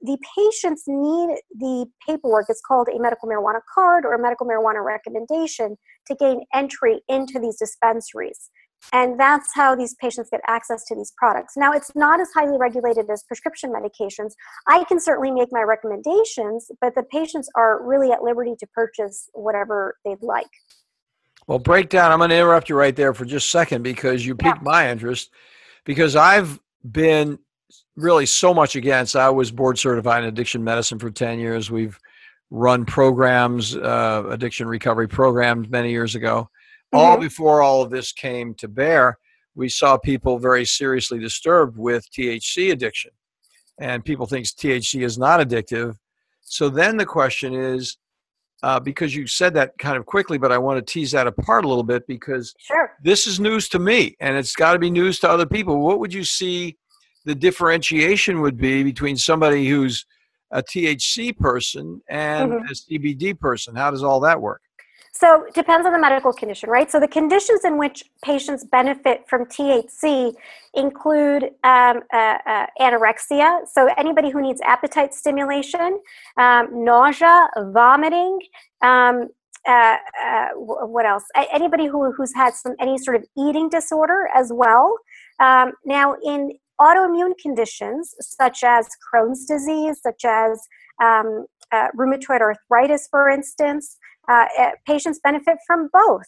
the 0.00 0.18
patients 0.36 0.84
need 0.86 1.36
the 1.58 1.86
paperwork 2.06 2.46
it's 2.48 2.60
called 2.60 2.88
a 2.88 3.00
medical 3.00 3.28
marijuana 3.28 3.60
card 3.72 4.04
or 4.04 4.14
a 4.14 4.22
medical 4.22 4.46
marijuana 4.46 4.84
recommendation 4.84 5.76
to 6.06 6.14
gain 6.14 6.44
entry 6.54 7.00
into 7.08 7.38
these 7.40 7.56
dispensaries 7.56 8.50
and 8.92 9.18
that's 9.18 9.54
how 9.54 9.74
these 9.74 9.94
patients 10.00 10.28
get 10.30 10.40
access 10.46 10.84
to 10.84 10.94
these 10.94 11.12
products 11.16 11.56
now 11.56 11.72
it's 11.72 11.94
not 11.94 12.20
as 12.20 12.28
highly 12.34 12.56
regulated 12.58 13.08
as 13.10 13.22
prescription 13.24 13.72
medications 13.72 14.32
i 14.66 14.84
can 14.84 15.00
certainly 15.00 15.30
make 15.30 15.48
my 15.50 15.62
recommendations 15.62 16.70
but 16.80 16.94
the 16.94 17.02
patients 17.04 17.48
are 17.56 17.84
really 17.86 18.12
at 18.12 18.22
liberty 18.22 18.54
to 18.58 18.66
purchase 18.68 19.28
whatever 19.32 19.96
they'd 20.04 20.22
like 20.22 20.46
well 21.46 21.58
break 21.58 21.88
down 21.88 22.12
i'm 22.12 22.18
going 22.18 22.30
to 22.30 22.36
interrupt 22.36 22.68
you 22.68 22.76
right 22.76 22.96
there 22.96 23.12
for 23.12 23.24
just 23.24 23.46
a 23.46 23.50
second 23.50 23.82
because 23.82 24.24
you 24.24 24.34
piqued 24.34 24.58
yeah. 24.58 24.62
my 24.62 24.90
interest 24.90 25.30
because 25.84 26.14
i've 26.16 26.60
been 26.92 27.38
really 27.96 28.26
so 28.26 28.54
much 28.54 28.76
against. 28.76 29.16
I 29.16 29.28
was 29.30 29.50
board 29.50 29.78
certified 29.78 30.22
in 30.22 30.28
addiction 30.28 30.62
medicine 30.64 30.98
for 30.98 31.10
10 31.10 31.38
years. 31.38 31.70
We've 31.70 31.98
run 32.50 32.84
programs, 32.84 33.76
uh, 33.76 34.24
addiction 34.30 34.68
recovery 34.68 35.08
programs 35.08 35.68
many 35.68 35.90
years 35.90 36.14
ago. 36.14 36.48
Mm-hmm. 36.94 36.98
All 36.98 37.18
before 37.18 37.62
all 37.62 37.82
of 37.82 37.90
this 37.90 38.12
came 38.12 38.54
to 38.54 38.68
bear, 38.68 39.18
we 39.54 39.68
saw 39.68 39.98
people 39.98 40.38
very 40.38 40.64
seriously 40.64 41.18
disturbed 41.18 41.76
with 41.76 42.10
THC 42.10 42.72
addiction. 42.72 43.10
And 43.80 44.04
people 44.04 44.26
think 44.26 44.46
THC 44.46 45.02
is 45.02 45.18
not 45.18 45.40
addictive. 45.40 45.96
So 46.42 46.68
then 46.68 46.96
the 46.96 47.06
question 47.06 47.54
is, 47.54 47.98
uh, 48.62 48.80
because 48.80 49.14
you 49.14 49.26
said 49.26 49.54
that 49.54 49.76
kind 49.78 49.96
of 49.96 50.06
quickly, 50.06 50.38
but 50.38 50.50
I 50.50 50.58
want 50.58 50.84
to 50.84 50.92
tease 50.92 51.12
that 51.12 51.26
apart 51.26 51.64
a 51.64 51.68
little 51.68 51.84
bit 51.84 52.06
because 52.06 52.54
sure. 52.58 52.92
this 53.02 53.26
is 53.26 53.38
news 53.38 53.68
to 53.68 53.78
me 53.78 54.16
and 54.20 54.36
it's 54.36 54.56
got 54.56 54.72
to 54.72 54.78
be 54.78 54.90
news 54.90 55.20
to 55.20 55.30
other 55.30 55.46
people. 55.46 55.80
What 55.80 56.00
would 56.00 56.12
you 56.12 56.24
see 56.24 56.76
the 57.24 57.34
differentiation 57.34 58.40
would 58.40 58.56
be 58.56 58.82
between 58.82 59.16
somebody 59.16 59.68
who's 59.68 60.06
a 60.50 60.62
THC 60.62 61.36
person 61.36 62.00
and 62.08 62.50
mm-hmm. 62.50 62.64
a 62.64 62.70
CBD 62.70 63.38
person? 63.38 63.76
How 63.76 63.90
does 63.90 64.02
all 64.02 64.20
that 64.20 64.40
work? 64.40 64.62
So 65.12 65.44
it 65.44 65.54
depends 65.54 65.86
on 65.86 65.92
the 65.92 65.98
medical 65.98 66.32
condition, 66.32 66.70
right? 66.70 66.90
So 66.90 67.00
the 67.00 67.08
conditions 67.08 67.64
in 67.64 67.78
which 67.78 68.04
patients 68.22 68.64
benefit 68.64 69.24
from 69.28 69.46
THC 69.46 70.34
include 70.74 71.44
um, 71.64 72.02
uh, 72.12 72.38
uh, 72.46 72.66
anorexia. 72.80 73.66
So 73.66 73.88
anybody 73.96 74.30
who 74.30 74.42
needs 74.42 74.60
appetite 74.62 75.14
stimulation, 75.14 76.00
um, 76.36 76.84
nausea, 76.84 77.48
vomiting. 77.56 78.38
Um, 78.82 79.28
uh, 79.66 79.96
uh 80.24 80.48
what 80.54 81.04
else? 81.04 81.24
Anybody 81.52 81.86
who, 81.86 82.12
who's 82.12 82.34
had 82.34 82.54
some 82.54 82.74
any 82.80 82.96
sort 82.96 83.16
of 83.16 83.24
eating 83.36 83.68
disorder 83.68 84.28
as 84.34 84.52
well. 84.52 84.96
Um, 85.40 85.72
now, 85.84 86.16
in 86.24 86.52
autoimmune 86.80 87.36
conditions 87.40 88.14
such 88.20 88.62
as 88.62 88.88
Crohn's 89.12 89.44
disease, 89.46 90.00
such 90.00 90.24
as 90.24 90.60
um, 91.02 91.46
uh, 91.72 91.88
rheumatoid 91.96 92.40
arthritis, 92.40 93.08
for 93.10 93.28
instance. 93.28 93.96
Uh, 94.28 94.46
patients 94.86 95.20
benefit 95.22 95.56
from 95.66 95.88
both, 95.92 96.26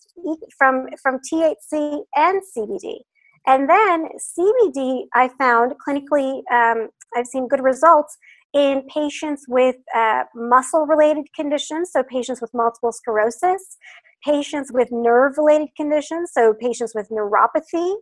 from, 0.57 0.87
from 1.02 1.19
THC 1.19 2.02
and 2.16 2.40
CBD. 2.57 3.00
And 3.47 3.69
then 3.69 4.09
CBD, 4.38 5.04
I 5.14 5.28
found 5.38 5.75
clinically, 5.87 6.42
um, 6.52 6.88
I've 7.14 7.26
seen 7.26 7.49
good 7.49 7.62
results 7.62 8.16
in 8.52 8.83
patients 8.92 9.45
with 9.49 9.76
uh, 9.95 10.25
muscle 10.35 10.87
related 10.87 11.26
conditions, 11.35 11.90
so 11.92 12.02
patients 12.02 12.40
with 12.40 12.52
multiple 12.52 12.92
sclerosis, 12.92 13.76
patients 14.25 14.73
with 14.73 14.88
nerve 14.90 15.35
related 15.38 15.69
conditions, 15.76 16.30
so 16.33 16.54
patients 16.54 16.92
with 16.95 17.09
neuropathy. 17.11 17.95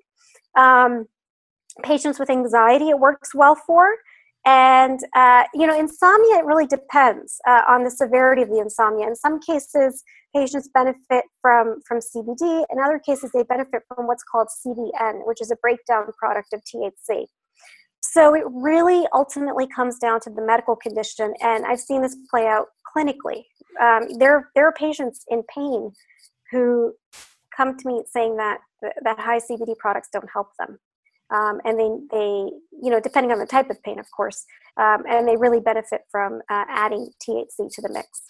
Um, 0.57 1.07
patients 1.83 2.19
with 2.19 2.31
anxiety 2.31 2.89
it 2.89 2.99
works 2.99 3.35
well 3.35 3.55
for 3.55 3.87
and 4.47 5.01
uh, 5.17 5.45
you 5.55 5.67
know 5.67 5.79
insomnia 5.79 6.39
it 6.39 6.45
really 6.45 6.67
depends 6.67 7.41
uh, 7.47 7.63
on 7.69 7.85
the 7.85 7.91
severity 7.91 8.43
of 8.43 8.49
the 8.49 8.59
insomnia. 8.59 9.07
In 9.07 9.17
some 9.17 9.41
cases 9.41 10.03
patients 10.35 10.69
benefit 10.75 11.25
from 11.41 11.81
from 11.87 12.01
cbd 12.01 12.65
in 12.71 12.79
other 12.85 12.99
cases 12.99 13.31
they 13.33 13.43
benefit 13.45 13.83
from 13.89 14.07
what's 14.07 14.23
called 14.23 14.47
cbn 14.63 15.27
which 15.27 15.41
is 15.41 15.51
a 15.51 15.57
breakdown 15.63 16.05
product 16.19 16.53
of 16.53 16.61
thc 16.65 17.25
so 18.03 18.35
it 18.35 18.45
really 18.53 19.07
ultimately 19.15 19.67
comes 19.67 19.99
down 19.99 20.21
to 20.21 20.29
the 20.29 20.43
medical 20.43 20.77
condition 20.77 21.33
and 21.41 21.65
i've 21.65 21.81
seen 21.81 22.03
this 22.03 22.15
play 22.31 22.47
out 22.47 22.67
clinically. 22.99 23.45
Um, 23.81 24.19
there, 24.19 24.51
there 24.55 24.67
are 24.67 24.73
patients 24.73 25.25
in 25.29 25.43
pain 25.55 25.93
who 26.51 26.95
come 27.57 27.77
to 27.77 27.89
me 27.89 28.03
saying 28.11 28.37
that 28.37 28.59
that 29.03 29.19
high 29.19 29.39
cbd 29.39 29.77
products 29.79 30.09
don't 30.13 30.29
help 30.33 30.49
them 30.59 30.79
um, 31.31 31.61
and 31.65 31.79
they, 31.79 32.17
they, 32.17 32.51
you 32.83 32.91
know, 32.91 33.01
depending 33.01 33.33
on 33.33 33.39
the 33.39 33.47
type 33.47 33.71
of 33.71 33.83
pain, 33.83 33.99
of 33.99 34.07
course, 34.11 34.45
um, 34.77 35.05
and 35.09 35.27
they 35.27 35.37
really 35.37 35.61
benefit 35.61 36.03
from 36.11 36.41
uh, 36.51 36.65
adding 36.69 37.11
THC 37.27 37.75
to 37.75 37.83
the 37.83 37.91
mix. 37.93 38.23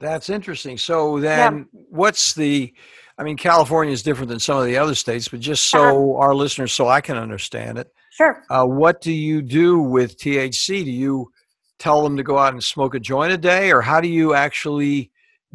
That's 0.00 0.30
interesting. 0.30 0.78
So 0.78 1.20
then, 1.20 1.68
yeah. 1.72 1.80
what's 1.90 2.32
the? 2.32 2.72
I 3.18 3.22
mean, 3.22 3.36
California 3.36 3.92
is 3.92 4.02
different 4.02 4.30
than 4.30 4.40
some 4.40 4.56
of 4.56 4.64
the 4.64 4.78
other 4.78 4.94
states, 4.94 5.28
but 5.28 5.40
just 5.40 5.68
so 5.68 6.14
uh-huh. 6.14 6.24
our 6.24 6.34
listeners, 6.34 6.72
so 6.72 6.88
I 6.88 7.02
can 7.02 7.18
understand 7.18 7.76
it. 7.76 7.92
Sure. 8.10 8.42
Uh, 8.48 8.64
what 8.64 9.02
do 9.02 9.12
you 9.12 9.42
do 9.42 9.78
with 9.78 10.16
THC? 10.18 10.84
Do 10.84 10.90
you 10.90 11.30
tell 11.78 12.02
them 12.02 12.16
to 12.16 12.22
go 12.22 12.38
out 12.38 12.54
and 12.54 12.64
smoke 12.64 12.94
a 12.94 13.00
joint 13.00 13.32
a 13.32 13.38
day, 13.38 13.72
or 13.72 13.82
how 13.82 14.00
do 14.00 14.08
you 14.08 14.32
actually 14.32 15.10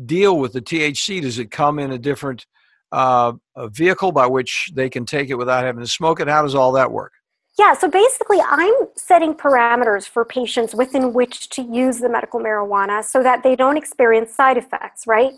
deal 0.05 0.37
with 0.37 0.53
the 0.53 0.61
THC? 0.61 1.21
Does 1.21 1.39
it 1.39 1.49
come 1.49 1.79
in 1.79 1.91
a 1.91 1.97
different 1.97 2.45
uh, 2.91 3.33
a 3.55 3.69
vehicle 3.69 4.11
by 4.11 4.27
which 4.27 4.71
they 4.73 4.89
can 4.89 5.05
take 5.05 5.29
it 5.29 5.35
without 5.35 5.63
having 5.63 5.81
to 5.81 5.89
smoke 5.89 6.19
it? 6.19 6.27
How 6.27 6.41
does 6.41 6.55
all 6.55 6.71
that 6.73 6.91
work? 6.91 7.13
Yeah, 7.57 7.73
so 7.73 7.89
basically, 7.89 8.39
I'm 8.41 8.73
setting 8.95 9.33
parameters 9.33 10.07
for 10.07 10.25
patients 10.25 10.75
within 10.75 11.13
which 11.13 11.49
to 11.51 11.61
use 11.61 11.99
the 11.99 12.09
medical 12.09 12.39
marijuana 12.41 13.03
so 13.03 13.23
that 13.23 13.43
they 13.43 13.55
don't 13.55 13.77
experience 13.77 14.33
side 14.33 14.57
effects, 14.57 15.07
right? 15.07 15.31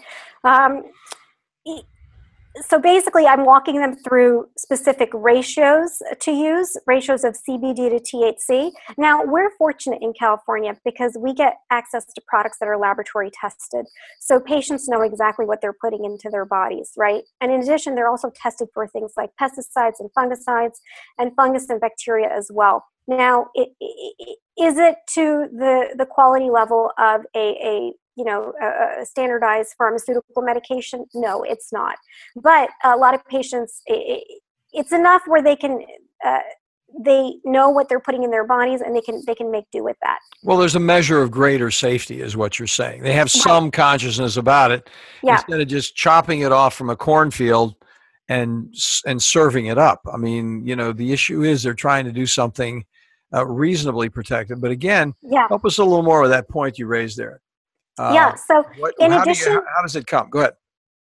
Um, 0.44 0.84
so 2.62 2.80
basically 2.80 3.26
i'm 3.26 3.46
walking 3.46 3.80
them 3.80 3.96
through 3.96 4.48
specific 4.58 5.10
ratios 5.14 6.02
to 6.20 6.32
use 6.32 6.78
ratios 6.86 7.24
of 7.24 7.38
cbd 7.48 7.90
to 7.90 8.00
thc 8.16 8.72
now 8.98 9.24
we're 9.24 9.52
fortunate 9.58 10.00
in 10.02 10.14
california 10.14 10.76
because 10.86 11.18
we 11.20 11.34
get 11.34 11.58
access 11.72 12.06
to 12.06 12.22
products 12.28 12.58
that 12.60 12.68
are 12.68 12.78
laboratory 12.78 13.32
tested. 13.40 13.86
So 14.20 14.40
patients 14.40 14.88
know 14.88 15.02
exactly 15.02 15.46
what 15.46 15.62
they're 15.62 15.76
putting 15.80 16.06
into 16.06 16.30
their 16.30 16.46
bodies 16.46 16.92
right? 16.98 17.24
And 17.42 17.52
in 17.52 17.62
addition 17.62 17.96
they're 17.96 18.10
also 18.10 18.32
tested 18.36 18.70
for 18.74 18.88
things 18.88 19.14
like 19.18 19.32
pesticides 19.40 20.00
and 20.00 20.10
fungicides 20.18 20.78
and 21.18 21.32
fungus 21.36 21.70
and 21.70 21.80
bacteria 21.80 22.30
as 22.30 22.50
well. 22.54 22.86
Now 23.08 23.48
it, 23.54 23.70
it, 23.80 24.38
is 24.60 24.78
it 24.78 24.96
to 25.14 25.48
the 25.52 25.96
the 25.98 26.06
quality 26.06 26.50
level 26.50 26.92
of 26.98 27.22
a, 27.36 27.40
a 27.40 27.94
you 28.18 28.26
know 28.26 28.54
a, 28.62 29.06
standardized 29.06 29.76
pharmaceutical 29.78 30.42
medication? 30.42 31.06
No 31.14 31.44
it's 31.44 31.72
not. 31.72 31.96
But 32.36 32.70
a 32.84 32.98
lot 32.98 33.14
of 33.14 33.26
patients 33.26 33.82
it, 33.86 34.24
it's 34.74 34.92
enough 34.92 35.22
where 35.28 35.42
they 35.42 35.56
can 35.56 35.86
uh, 36.26 36.40
they 37.00 37.36
know 37.44 37.70
what 37.70 37.90
they're 37.90 38.00
putting 38.00 38.24
in 38.24 38.32
their 38.32 38.46
bodies 38.46 38.82
and 38.82 38.96
they 38.96 39.02
can 39.02 39.22
they 39.28 39.36
can 39.36 39.52
make 39.52 39.66
do 39.72 39.84
with 39.84 39.98
that. 40.02 40.20
Well 40.44 40.58
there's 40.58 40.76
a 40.76 40.80
measure 40.80 41.22
of 41.22 41.32
greater 41.32 41.70
safety 41.70 42.22
is 42.22 42.38
what 42.38 42.58
you're 42.58 42.68
saying. 42.68 43.04
They 43.04 43.14
have 43.14 43.30
some 43.30 43.72
consciousness 43.72 44.38
about 44.38 44.72
it 44.72 44.90
yeah. 45.22 45.36
instead 45.36 45.62
of 45.62 45.68
just 45.68 45.96
chopping 45.96 46.42
it 46.42 46.52
off 46.52 46.76
from 46.76 46.90
a 46.90 46.96
cornfield 46.96 47.76
and 48.30 48.74
and 49.06 49.22
serving 49.22 49.68
it 49.68 49.78
up. 49.78 50.02
I 50.12 50.18
mean 50.18 50.66
you 50.66 50.76
know 50.76 50.92
the 50.94 51.12
issue 51.12 51.44
is 51.44 51.62
they're 51.62 51.74
trying 51.74 52.06
to 52.06 52.12
do 52.12 52.26
something 52.26 52.86
uh, 53.34 53.46
reasonably 53.46 54.10
protected. 54.10 54.62
But 54.62 54.72
again 54.72 55.14
yeah. 55.22 55.48
help 55.50 55.66
us 55.66 55.78
a 55.78 55.84
little 55.84 56.04
more 56.04 56.22
with 56.22 56.32
that 56.32 56.50
point 56.50 56.80
you 56.80 56.88
raised 56.88 57.18
there 57.18 57.42
uh, 58.00 58.12
yeah. 58.13 58.36
So 58.36 58.63
what, 58.77 58.94
in 59.00 59.12
how 59.12 59.22
addition, 59.22 59.54
you, 59.54 59.63
how 59.75 59.82
does 59.82 59.96
it 59.96 60.08
come? 60.08 60.30
Go 60.30 60.39
ahead. 60.39 60.54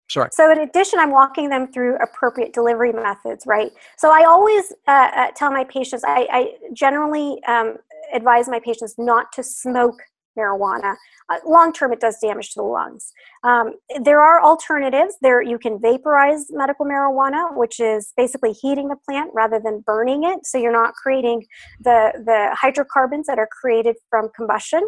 Sorry. 0.10 0.30
So 0.32 0.50
in 0.52 0.60
addition, 0.60 1.00
I'm 1.00 1.12
walking 1.12 1.50
them 1.50 1.72
through 1.72 1.98
appropriate 1.98 2.54
delivery 2.54 2.94
methods, 2.94 3.46
right? 3.46 3.72
So 3.98 4.10
I 4.10 4.24
always 4.24 4.72
uh, 4.88 5.10
uh, 5.14 5.32
tell 5.36 5.52
my 5.52 5.66
patients, 5.66 6.04
I, 6.08 6.28
I 6.32 6.54
generally 6.74 7.44
um, 7.46 7.76
advise 8.14 8.48
my 8.48 8.60
patients 8.60 8.96
not 8.98 9.34
to 9.34 9.44
smoke 9.44 10.00
marijuana. 10.38 10.96
Uh, 11.30 11.38
long 11.46 11.74
term, 11.74 11.92
it 11.92 12.00
does 12.00 12.18
damage 12.22 12.54
to 12.54 12.60
the 12.60 12.64
lungs. 12.64 13.12
Um, 13.44 13.74
there 14.02 14.22
are 14.22 14.42
alternatives. 14.42 15.16
There, 15.22 15.42
you 15.42 15.58
can 15.60 15.80
vaporize 15.82 16.46
medical 16.50 16.86
marijuana, 16.86 17.58
which 17.58 17.80
is 17.80 18.14
basically 18.16 18.54
heating 18.54 18.88
the 18.88 18.96
plant 18.96 19.32
rather 19.34 19.60
than 19.60 19.82
burning 19.82 20.24
it, 20.24 20.46
so 20.46 20.58
you're 20.58 20.72
not 20.72 20.94
creating 20.94 21.46
the 21.82 22.14
the 22.26 22.56
hydrocarbons 22.56 23.28
that 23.28 23.40
are 23.40 23.50
created 23.62 23.96
from 24.10 24.30
combustion. 24.36 24.88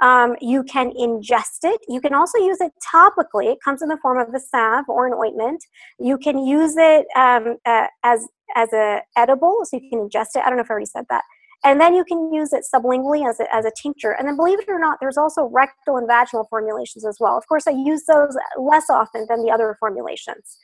Um, 0.00 0.36
you 0.40 0.64
can 0.64 0.90
ingest 0.92 1.60
it. 1.62 1.80
You 1.88 2.00
can 2.00 2.14
also 2.14 2.38
use 2.38 2.60
it 2.60 2.72
topically. 2.92 3.52
It 3.52 3.58
comes 3.64 3.80
in 3.80 3.88
the 3.88 3.98
form 3.98 4.18
of 4.18 4.34
a 4.34 4.40
salve 4.40 4.86
or 4.88 5.06
an 5.06 5.14
ointment. 5.14 5.64
You 5.98 6.18
can 6.18 6.44
use 6.44 6.74
it 6.76 7.06
um, 7.16 7.56
uh, 7.64 7.86
as 8.02 8.26
as 8.56 8.72
a 8.72 9.02
edible, 9.16 9.60
so 9.64 9.78
you 9.78 9.88
can 9.88 10.08
ingest 10.08 10.36
it. 10.36 10.42
I 10.44 10.48
don't 10.48 10.56
know 10.56 10.62
if 10.64 10.70
I 10.70 10.72
already 10.72 10.86
said 10.86 11.06
that. 11.10 11.22
And 11.64 11.80
then 11.80 11.94
you 11.94 12.04
can 12.04 12.30
use 12.32 12.52
it 12.52 12.64
sublingually 12.72 13.26
as 13.28 13.40
a, 13.40 13.52
as 13.54 13.64
a 13.64 13.72
tincture. 13.80 14.12
And 14.12 14.28
then, 14.28 14.36
believe 14.36 14.60
it 14.60 14.68
or 14.68 14.78
not, 14.78 14.98
there's 15.00 15.16
also 15.16 15.48
rectal 15.50 15.96
and 15.96 16.06
vaginal 16.06 16.46
formulations 16.50 17.06
as 17.06 17.16
well. 17.18 17.38
Of 17.38 17.48
course, 17.48 17.66
I 17.66 17.70
use 17.70 18.04
those 18.04 18.36
less 18.58 18.90
often 18.90 19.26
than 19.30 19.42
the 19.42 19.50
other 19.50 19.74
formulations. 19.80 20.58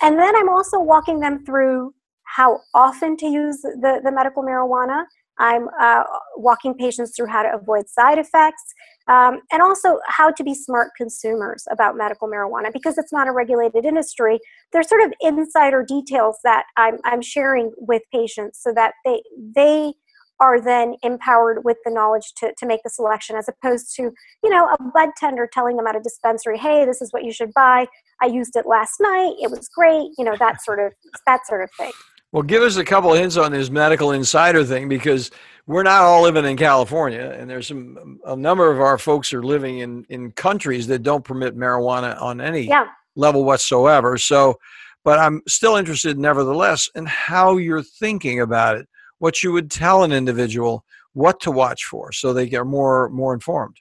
And 0.00 0.18
then 0.18 0.34
I'm 0.34 0.48
also 0.48 0.80
walking 0.80 1.20
them 1.20 1.44
through 1.44 1.92
how 2.24 2.60
often 2.72 3.16
to 3.18 3.26
use 3.26 3.60
the, 3.60 4.00
the 4.02 4.12
medical 4.12 4.42
marijuana. 4.42 5.04
I'm 5.40 5.68
uh, 5.80 6.04
walking 6.36 6.74
patients 6.74 7.12
through 7.16 7.26
how 7.26 7.42
to 7.42 7.52
avoid 7.52 7.88
side 7.88 8.18
effects 8.18 8.62
um, 9.08 9.40
and 9.50 9.62
also 9.62 9.98
how 10.06 10.30
to 10.30 10.44
be 10.44 10.54
smart 10.54 10.90
consumers 10.96 11.64
about 11.70 11.96
medical 11.96 12.28
marijuana 12.28 12.72
because 12.72 12.98
it's 12.98 13.12
not 13.12 13.26
a 13.26 13.32
regulated 13.32 13.84
industry. 13.84 14.38
There's 14.72 14.88
sort 14.88 15.00
of 15.00 15.12
insider 15.20 15.82
details 15.82 16.36
that 16.44 16.64
I'm, 16.76 16.98
I'm 17.04 17.22
sharing 17.22 17.72
with 17.78 18.02
patients 18.12 18.60
so 18.62 18.72
that 18.74 18.92
they, 19.04 19.22
they 19.56 19.94
are 20.40 20.60
then 20.60 20.94
empowered 21.02 21.64
with 21.64 21.78
the 21.84 21.90
knowledge 21.90 22.32
to, 22.36 22.52
to 22.58 22.66
make 22.66 22.82
the 22.82 22.90
selection 22.90 23.36
as 23.36 23.48
opposed 23.48 23.94
to 23.94 24.10
you 24.42 24.50
know 24.50 24.66
a 24.68 24.82
bud 24.94 25.10
tender 25.18 25.46
telling 25.52 25.76
them 25.76 25.86
at 25.86 25.94
a 25.94 26.00
dispensary 26.00 26.56
hey 26.56 26.86
this 26.86 27.02
is 27.02 27.12
what 27.12 27.24
you 27.24 27.32
should 27.32 27.52
buy. 27.52 27.86
I 28.22 28.26
used 28.26 28.56
it 28.56 28.66
last 28.66 29.00
night. 29.00 29.34
It 29.38 29.50
was 29.50 29.68
great 29.68 30.08
you 30.16 30.24
know 30.24 30.36
that 30.38 30.62
sort 30.62 30.80
of 30.80 30.92
that 31.26 31.46
sort 31.46 31.62
of 31.62 31.70
thing 31.76 31.92
well 32.32 32.42
give 32.42 32.62
us 32.62 32.76
a 32.76 32.84
couple 32.84 33.12
of 33.12 33.18
hints 33.18 33.36
on 33.36 33.52
this 33.52 33.70
medical 33.70 34.12
insider 34.12 34.64
thing 34.64 34.88
because 34.88 35.30
we're 35.66 35.82
not 35.82 36.02
all 36.02 36.22
living 36.22 36.44
in 36.44 36.56
california 36.56 37.34
and 37.38 37.48
there's 37.48 37.68
some 37.68 38.20
a 38.26 38.36
number 38.36 38.70
of 38.70 38.80
our 38.80 38.98
folks 38.98 39.32
are 39.32 39.42
living 39.42 39.78
in 39.78 40.04
in 40.08 40.30
countries 40.32 40.86
that 40.86 41.02
don't 41.02 41.24
permit 41.24 41.56
marijuana 41.56 42.20
on 42.20 42.40
any 42.40 42.62
yeah. 42.62 42.86
level 43.16 43.44
whatsoever 43.44 44.16
so 44.16 44.58
but 45.04 45.18
i'm 45.18 45.42
still 45.48 45.76
interested 45.76 46.18
nevertheless 46.18 46.88
in 46.94 47.06
how 47.06 47.56
you're 47.56 47.82
thinking 47.82 48.40
about 48.40 48.76
it 48.76 48.88
what 49.18 49.42
you 49.42 49.52
would 49.52 49.70
tell 49.70 50.02
an 50.02 50.12
individual 50.12 50.84
what 51.12 51.40
to 51.40 51.50
watch 51.50 51.84
for 51.84 52.12
so 52.12 52.32
they 52.32 52.48
get 52.48 52.66
more 52.66 53.08
more 53.10 53.34
informed 53.34 53.76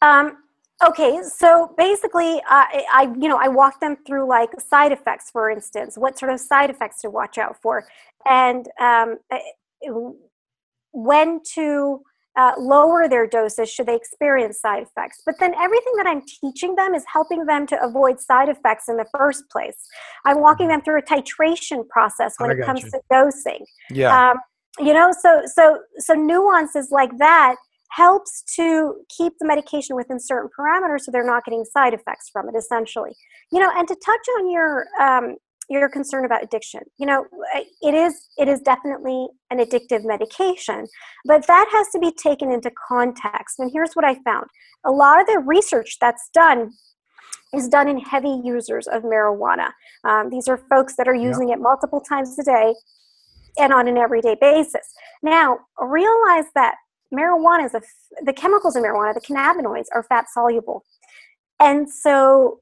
um, 0.00 0.36
okay 0.84 1.20
so 1.22 1.74
basically 1.76 2.42
I, 2.46 2.84
I 2.92 3.02
you 3.18 3.28
know 3.28 3.38
i 3.38 3.48
walk 3.48 3.80
them 3.80 3.96
through 4.06 4.28
like 4.28 4.50
side 4.60 4.92
effects 4.92 5.30
for 5.30 5.50
instance 5.50 5.96
what 5.96 6.18
sort 6.18 6.32
of 6.32 6.40
side 6.40 6.70
effects 6.70 7.00
to 7.02 7.10
watch 7.10 7.38
out 7.38 7.56
for 7.60 7.84
and 8.26 8.68
um, 8.80 9.18
when 10.92 11.40
to 11.54 12.02
uh, 12.36 12.52
lower 12.58 13.08
their 13.08 13.26
doses 13.26 13.70
should 13.70 13.86
they 13.86 13.94
experience 13.94 14.60
side 14.60 14.82
effects. 14.82 15.20
But 15.24 15.34
then 15.38 15.54
everything 15.54 15.92
that 15.96 16.06
I'm 16.06 16.22
teaching 16.22 16.74
them 16.76 16.94
is 16.94 17.04
helping 17.12 17.44
them 17.44 17.66
to 17.66 17.82
avoid 17.82 18.20
side 18.20 18.48
effects 18.48 18.88
in 18.88 18.96
the 18.96 19.06
first 19.16 19.44
place. 19.50 19.76
I'm 20.24 20.40
walking 20.40 20.68
mm-hmm. 20.68 20.76
them 20.76 20.82
through 20.82 20.98
a 20.98 21.02
titration 21.02 21.86
process 21.88 22.34
when 22.38 22.50
I 22.50 22.54
it 22.54 22.64
comes 22.64 22.84
you. 22.84 22.90
to 22.90 23.00
dosing. 23.10 23.66
Yeah. 23.90 24.30
Um, 24.30 24.38
you 24.78 24.94
know, 24.94 25.12
so 25.12 25.42
so 25.44 25.80
so 25.98 26.14
nuances 26.14 26.90
like 26.90 27.18
that 27.18 27.56
helps 27.96 28.42
to 28.56 28.94
keep 29.16 29.34
the 29.38 29.46
medication 29.46 29.96
within 29.96 30.18
certain 30.18 30.50
parameters 30.58 31.00
so 31.00 31.10
they're 31.10 31.26
not 31.26 31.44
getting 31.44 31.64
side 31.64 31.94
effects 31.94 32.28
from 32.32 32.48
it 32.48 32.54
essentially. 32.56 33.12
You 33.50 33.60
know 33.60 33.70
and 33.74 33.86
to 33.88 33.94
touch 33.94 34.26
on 34.38 34.50
your 34.50 34.86
um, 35.00 35.36
your 35.68 35.88
concern 35.88 36.24
about 36.24 36.42
addiction 36.42 36.80
you 36.98 37.06
know 37.06 37.24
it 37.80 37.94
is 37.94 38.28
it 38.36 38.48
is 38.48 38.60
definitely 38.60 39.28
an 39.50 39.58
addictive 39.58 40.04
medication 40.04 40.86
but 41.24 41.46
that 41.46 41.68
has 41.72 41.88
to 41.90 41.98
be 41.98 42.12
taken 42.12 42.50
into 42.50 42.70
context. 42.88 43.58
And 43.58 43.70
here's 43.72 43.94
what 43.94 44.04
i 44.04 44.14
found. 44.24 44.46
A 44.84 44.90
lot 44.90 45.20
of 45.20 45.26
the 45.26 45.38
research 45.38 45.98
that's 46.00 46.28
done 46.34 46.72
is 47.54 47.68
done 47.68 47.88
in 47.88 47.98
heavy 47.98 48.40
users 48.42 48.88
of 48.88 49.02
marijuana. 49.02 49.70
Um, 50.04 50.30
these 50.30 50.48
are 50.48 50.58
folks 50.70 50.96
that 50.96 51.06
are 51.06 51.14
using 51.14 51.50
it 51.50 51.60
multiple 51.60 52.00
times 52.00 52.38
a 52.38 52.42
day 52.42 52.74
and 53.58 53.72
on 53.72 53.86
an 53.88 53.98
everyday 53.98 54.36
basis. 54.40 54.86
Now 55.22 55.58
realize 55.78 56.46
that 56.54 56.76
marijuana 57.12 57.66
is 57.66 57.74
a, 57.74 57.82
the 58.24 58.32
chemicals 58.32 58.76
in 58.76 58.82
marijuana 58.82 59.14
the 59.14 59.20
cannabinoids 59.20 59.86
are 59.94 60.02
fat 60.04 60.26
soluble. 60.32 60.84
And 61.60 61.88
so 61.90 62.60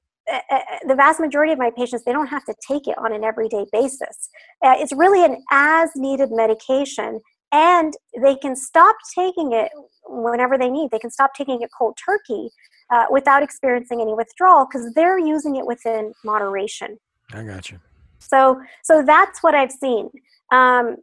the 0.87 0.95
vast 0.95 1.19
majority 1.19 1.53
of 1.53 1.59
my 1.59 1.71
patients 1.77 2.05
they 2.05 2.13
don't 2.13 2.29
have 2.29 2.45
to 2.45 2.55
take 2.67 2.87
it 2.87 2.97
on 2.99 3.13
an 3.13 3.25
everyday 3.25 3.67
basis. 3.73 4.31
Uh, 4.65 4.75
it's 4.77 4.93
really 4.93 5.25
an 5.25 5.43
as 5.51 5.91
needed 5.97 6.31
medication 6.31 7.21
and 7.53 7.95
they 8.23 8.37
can 8.37 8.55
stop 8.55 8.97
taking 9.13 9.53
it 9.53 9.71
whenever 10.07 10.57
they 10.57 10.71
need. 10.71 10.91
They 10.93 11.01
can 11.01 11.11
stop 11.11 11.35
taking 11.35 11.61
it 11.63 11.71
cold 11.77 11.99
turkey 12.05 12.51
uh, 12.91 13.07
without 13.11 13.43
experiencing 13.43 14.01
any 14.01 14.15
withdrawal 14.15 14.67
because 14.71 14.93
they're 14.95 15.19
using 15.19 15.57
it 15.57 15.67
within 15.67 16.13
moderation. 16.25 16.99
I 17.33 17.43
got 17.43 17.71
you. 17.71 17.81
So 18.21 18.61
so 18.85 19.03
that's 19.03 19.43
what 19.43 19.55
i've 19.55 19.73
seen 19.73 20.11
um, 20.53 20.97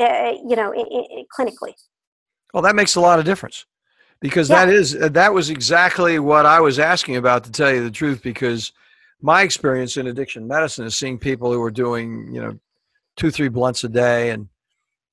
uh, 0.00 0.32
you 0.46 0.56
know 0.56 0.72
it, 0.72 0.86
it, 0.90 1.26
clinically 1.36 1.72
well 2.54 2.62
that 2.62 2.74
makes 2.74 2.94
a 2.94 3.00
lot 3.00 3.18
of 3.18 3.26
difference 3.26 3.66
because 4.20 4.48
yeah. 4.48 4.64
that 4.64 4.72
is 4.72 4.96
uh, 4.96 5.10
that 5.10 5.34
was 5.34 5.50
exactly 5.50 6.18
what 6.18 6.46
I 6.46 6.60
was 6.60 6.78
asking 6.78 7.16
about 7.16 7.44
to 7.44 7.52
tell 7.52 7.70
you 7.70 7.84
the 7.84 7.90
truth 7.90 8.22
because 8.22 8.72
my 9.20 9.42
experience 9.42 9.98
in 9.98 10.06
addiction 10.06 10.48
medicine 10.48 10.86
is 10.86 10.96
seeing 10.96 11.18
people 11.18 11.52
who 11.52 11.62
are 11.62 11.70
doing 11.70 12.32
you 12.32 12.40
know 12.40 12.58
two 13.18 13.30
three 13.30 13.48
blunts 13.48 13.84
a 13.84 13.88
day 13.90 14.30
and 14.30 14.48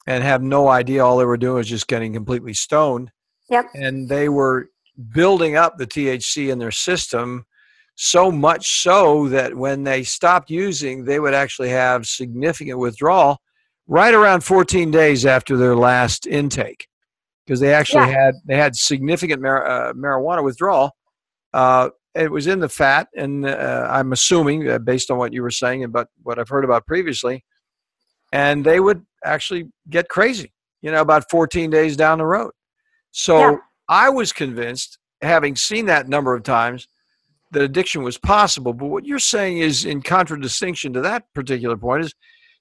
and 0.08 0.23
have 0.23 0.41
no 0.41 0.69
idea 0.69 1.04
all 1.04 1.17
they 1.17 1.25
were 1.25 1.38
doing 1.38 1.56
was 1.56 1.67
just 1.67 1.88
getting 1.88 2.13
completely 2.13 2.54
stoned. 2.54 3.12
Yep. 3.49 3.65
And 3.73 4.10
they 4.10 4.30
were 4.30 4.69
building 5.13 5.56
up 5.56 5.77
the 5.77 5.86
THC 5.86 6.51
in 6.51 6.58
their 6.58 6.71
system 6.71 7.45
so 7.95 8.32
much 8.32 8.82
so 8.82 9.27
that 9.27 9.56
when 9.56 9.84
they 9.84 10.04
stopped 10.04 10.49
using 10.49 11.04
they 11.04 11.19
would 11.19 11.34
actually 11.34 11.69
have 11.69 12.08
significant 12.08 12.80
withdrawal 12.80 13.38
right 13.88 14.13
around 14.13 14.41
14 14.41 14.89
days 14.89 15.25
after 15.25 15.58
their 15.58 15.75
last 15.75 16.25
intake 16.25 16.88
because 17.52 17.60
they 17.60 17.74
actually 17.74 18.10
yeah. 18.10 18.24
had 18.24 18.36
they 18.46 18.56
had 18.56 18.78
significant 18.78 19.42
mar- 19.42 19.68
uh, 19.68 19.92
marijuana 19.92 20.42
withdrawal. 20.42 20.96
Uh, 21.54 21.90
it 22.16 22.32
was 22.32 22.48
in 22.48 22.60
the 22.60 22.70
fat, 22.70 23.10
and 23.14 23.46
uh, 23.46 23.88
I'm 23.90 24.14
assuming, 24.14 24.70
uh, 24.70 24.80
based 24.80 25.12
on 25.12 25.18
what 25.18 25.34
you 25.34 25.42
were 25.42 25.52
saying 25.52 25.84
and 25.84 25.92
but 25.92 26.08
what 26.24 26.40
I've 26.40 26.48
heard 26.48 26.64
about 26.64 26.88
previously, 26.88 27.44
and 28.32 28.64
they 28.64 28.80
would 28.80 29.06
actually 29.26 29.66
get 29.90 30.08
crazy, 30.08 30.54
you 30.82 30.92
know, 30.92 31.02
about 31.02 31.30
14 31.30 31.70
days 31.70 31.98
down 31.98 32.20
the 32.20 32.26
road. 32.26 32.52
So 33.12 33.38
yeah. 33.38 33.58
I 33.90 34.10
was 34.10 34.32
convinced, 34.32 34.98
having 35.22 35.58
seen 35.58 35.88
that 35.88 36.08
number 36.08 36.34
of 36.34 36.44
times, 36.44 36.88
that 37.52 37.64
addiction 37.64 38.02
was 38.02 38.18
possible. 38.18 38.72
But 38.72 38.86
what 38.86 39.06
you're 39.06 39.20
saying 39.20 39.58
is, 39.58 39.84
in 39.84 40.02
contradistinction 40.02 40.94
to 40.94 41.02
that 41.02 41.26
particular 41.36 41.76
point, 41.76 42.06
is 42.06 42.14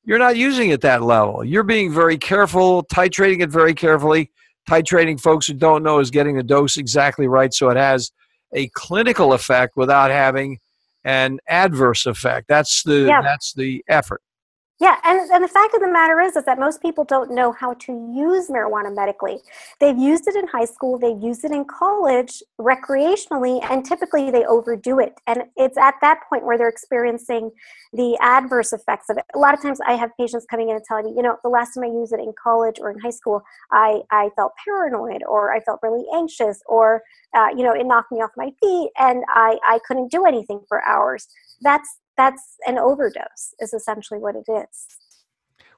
you're 0.02 0.18
not 0.18 0.36
using 0.36 0.70
it 0.70 0.80
that 0.80 1.00
level. 1.00 1.44
You're 1.44 1.62
being 1.62 1.92
very 1.92 2.18
careful, 2.18 2.82
titrating 2.92 3.40
it 3.40 3.50
very 3.50 3.72
carefully 3.72 4.32
titrating 4.70 5.20
folks 5.20 5.46
who 5.46 5.54
don't 5.54 5.82
know 5.82 5.98
is 5.98 6.10
getting 6.10 6.36
the 6.36 6.42
dose 6.42 6.76
exactly 6.76 7.26
right 7.26 7.52
so 7.52 7.68
it 7.70 7.76
has 7.76 8.12
a 8.52 8.68
clinical 8.68 9.32
effect 9.32 9.76
without 9.76 10.10
having 10.10 10.58
an 11.04 11.38
adverse 11.48 12.06
effect. 12.06 12.46
That's 12.48 12.82
the 12.82 13.06
yeah. 13.06 13.22
that's 13.22 13.52
the 13.54 13.84
effort. 13.88 14.22
Yeah, 14.80 14.96
and, 15.04 15.30
and 15.30 15.44
the 15.44 15.48
fact 15.48 15.74
of 15.74 15.80
the 15.82 15.92
matter 15.92 16.20
is, 16.20 16.36
is 16.36 16.44
that 16.46 16.58
most 16.58 16.80
people 16.80 17.04
don't 17.04 17.30
know 17.30 17.52
how 17.52 17.74
to 17.74 17.92
use 18.16 18.48
marijuana 18.48 18.94
medically. 18.94 19.38
They've 19.78 19.98
used 19.98 20.26
it 20.26 20.34
in 20.34 20.46
high 20.48 20.64
school, 20.64 20.98
they've 20.98 21.22
used 21.22 21.44
it 21.44 21.50
in 21.52 21.66
college 21.66 22.42
recreationally, 22.58 23.62
and 23.70 23.84
typically 23.84 24.30
they 24.30 24.46
overdo 24.46 24.98
it. 24.98 25.20
And 25.26 25.42
it's 25.56 25.76
at 25.76 25.96
that 26.00 26.20
point 26.30 26.46
where 26.46 26.56
they're 26.56 26.68
experiencing 26.70 27.50
the 27.92 28.16
adverse 28.22 28.72
effects 28.72 29.10
of 29.10 29.18
it. 29.18 29.24
A 29.34 29.38
lot 29.38 29.52
of 29.52 29.60
times 29.60 29.80
I 29.86 29.96
have 29.96 30.12
patients 30.18 30.46
coming 30.50 30.70
in 30.70 30.76
and 30.76 30.84
telling 30.88 31.04
me, 31.04 31.12
you 31.14 31.22
know, 31.22 31.36
the 31.42 31.50
last 31.50 31.74
time 31.74 31.84
I 31.84 31.88
used 31.88 32.14
it 32.14 32.20
in 32.20 32.32
college 32.42 32.76
or 32.80 32.90
in 32.90 32.98
high 33.00 33.10
school, 33.10 33.42
I, 33.70 34.00
I 34.10 34.30
felt 34.34 34.52
paranoid 34.64 35.22
or 35.28 35.52
I 35.54 35.60
felt 35.60 35.80
really 35.82 36.06
anxious 36.14 36.58
or, 36.64 37.02
uh, 37.36 37.48
you 37.54 37.64
know, 37.64 37.74
it 37.74 37.84
knocked 37.84 38.12
me 38.12 38.18
off 38.22 38.30
my 38.34 38.50
feet 38.62 38.90
and 38.98 39.24
I, 39.28 39.58
I 39.68 39.78
couldn't 39.86 40.10
do 40.10 40.24
anything 40.24 40.62
for 40.68 40.82
hours. 40.86 41.28
That's 41.60 41.98
that's 42.20 42.56
an 42.66 42.78
overdose 42.78 43.54
is 43.60 43.72
essentially 43.72 44.20
what 44.20 44.34
it 44.36 44.50
is 44.50 44.86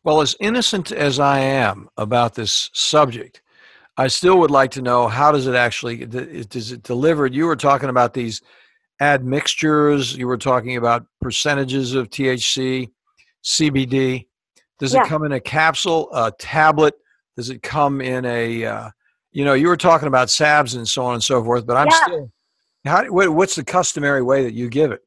well 0.04 0.20
as 0.20 0.36
innocent 0.40 0.92
as 0.92 1.18
i 1.18 1.38
am 1.38 1.88
about 1.96 2.34
this 2.34 2.70
subject 2.72 3.42
i 3.96 4.06
still 4.06 4.38
would 4.38 4.50
like 4.50 4.70
to 4.70 4.82
know 4.82 5.08
how 5.08 5.32
does 5.32 5.46
it 5.46 5.54
actually 5.54 6.04
does 6.06 6.72
it 6.72 6.82
delivered 6.82 7.34
you 7.34 7.46
were 7.46 7.56
talking 7.56 7.88
about 7.88 8.14
these 8.14 8.40
admixtures 9.00 10.16
you 10.16 10.26
were 10.26 10.38
talking 10.38 10.76
about 10.76 11.06
percentages 11.20 11.94
of 11.94 12.08
thc 12.10 12.88
cbd 13.44 14.26
does 14.78 14.94
yeah. 14.94 15.02
it 15.02 15.08
come 15.08 15.24
in 15.24 15.32
a 15.32 15.40
capsule 15.40 16.08
a 16.12 16.32
tablet 16.38 16.94
does 17.36 17.50
it 17.50 17.62
come 17.62 18.00
in 18.00 18.24
a 18.24 18.64
uh, 18.64 18.90
you 19.32 19.44
know, 19.44 19.54
you 19.54 19.68
were 19.68 19.76
talking 19.76 20.08
about 20.08 20.30
salves 20.30 20.74
and 20.74 20.86
so 20.86 21.04
on 21.04 21.14
and 21.14 21.24
so 21.24 21.42
forth, 21.42 21.66
but 21.66 21.76
I'm 21.76 21.88
Yeah. 21.88 22.02
still. 22.02 22.32
How, 22.84 23.04
what's 23.06 23.54
the 23.54 23.64
customary 23.64 24.22
way 24.22 24.42
that 24.42 24.54
you 24.54 24.68
give 24.68 24.92
it? 24.92 25.02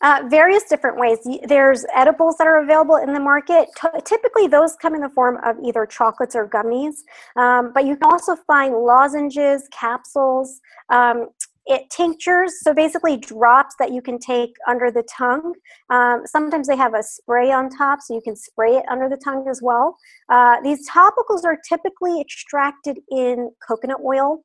Uh, 0.00 0.22
various 0.30 0.62
different 0.64 0.96
ways. 0.96 1.18
There's 1.48 1.84
edibles 1.92 2.36
that 2.36 2.46
are 2.46 2.62
available 2.62 2.96
in 2.96 3.12
the 3.12 3.18
market. 3.20 3.68
T- 3.80 4.00
typically, 4.04 4.46
those 4.46 4.76
come 4.76 4.94
in 4.94 5.00
the 5.00 5.08
form 5.08 5.38
of 5.44 5.56
either 5.64 5.86
chocolates 5.86 6.36
or 6.36 6.48
gummies, 6.48 6.94
um, 7.34 7.72
but 7.74 7.84
you 7.84 7.96
can 7.96 8.08
also 8.08 8.36
find 8.36 8.76
lozenges, 8.76 9.66
capsules, 9.72 10.60
um, 10.88 11.30
it, 11.66 11.90
tinctures. 11.90 12.62
So 12.62 12.72
basically, 12.72 13.16
drops 13.16 13.74
that 13.80 13.90
you 13.90 14.00
can 14.00 14.20
take 14.20 14.54
under 14.68 14.92
the 14.92 15.02
tongue. 15.02 15.54
Um, 15.90 16.22
sometimes 16.26 16.68
they 16.68 16.76
have 16.76 16.94
a 16.94 17.02
spray 17.02 17.50
on 17.50 17.68
top, 17.68 18.00
so 18.00 18.14
you 18.14 18.22
can 18.22 18.36
spray 18.36 18.76
it 18.76 18.84
under 18.88 19.08
the 19.08 19.16
tongue 19.16 19.48
as 19.50 19.60
well. 19.60 19.96
Uh, 20.28 20.60
these 20.62 20.88
topicals 20.88 21.44
are 21.44 21.58
typically 21.68 22.20
extracted 22.20 23.00
in 23.10 23.50
coconut 23.66 23.98
oil. 24.04 24.44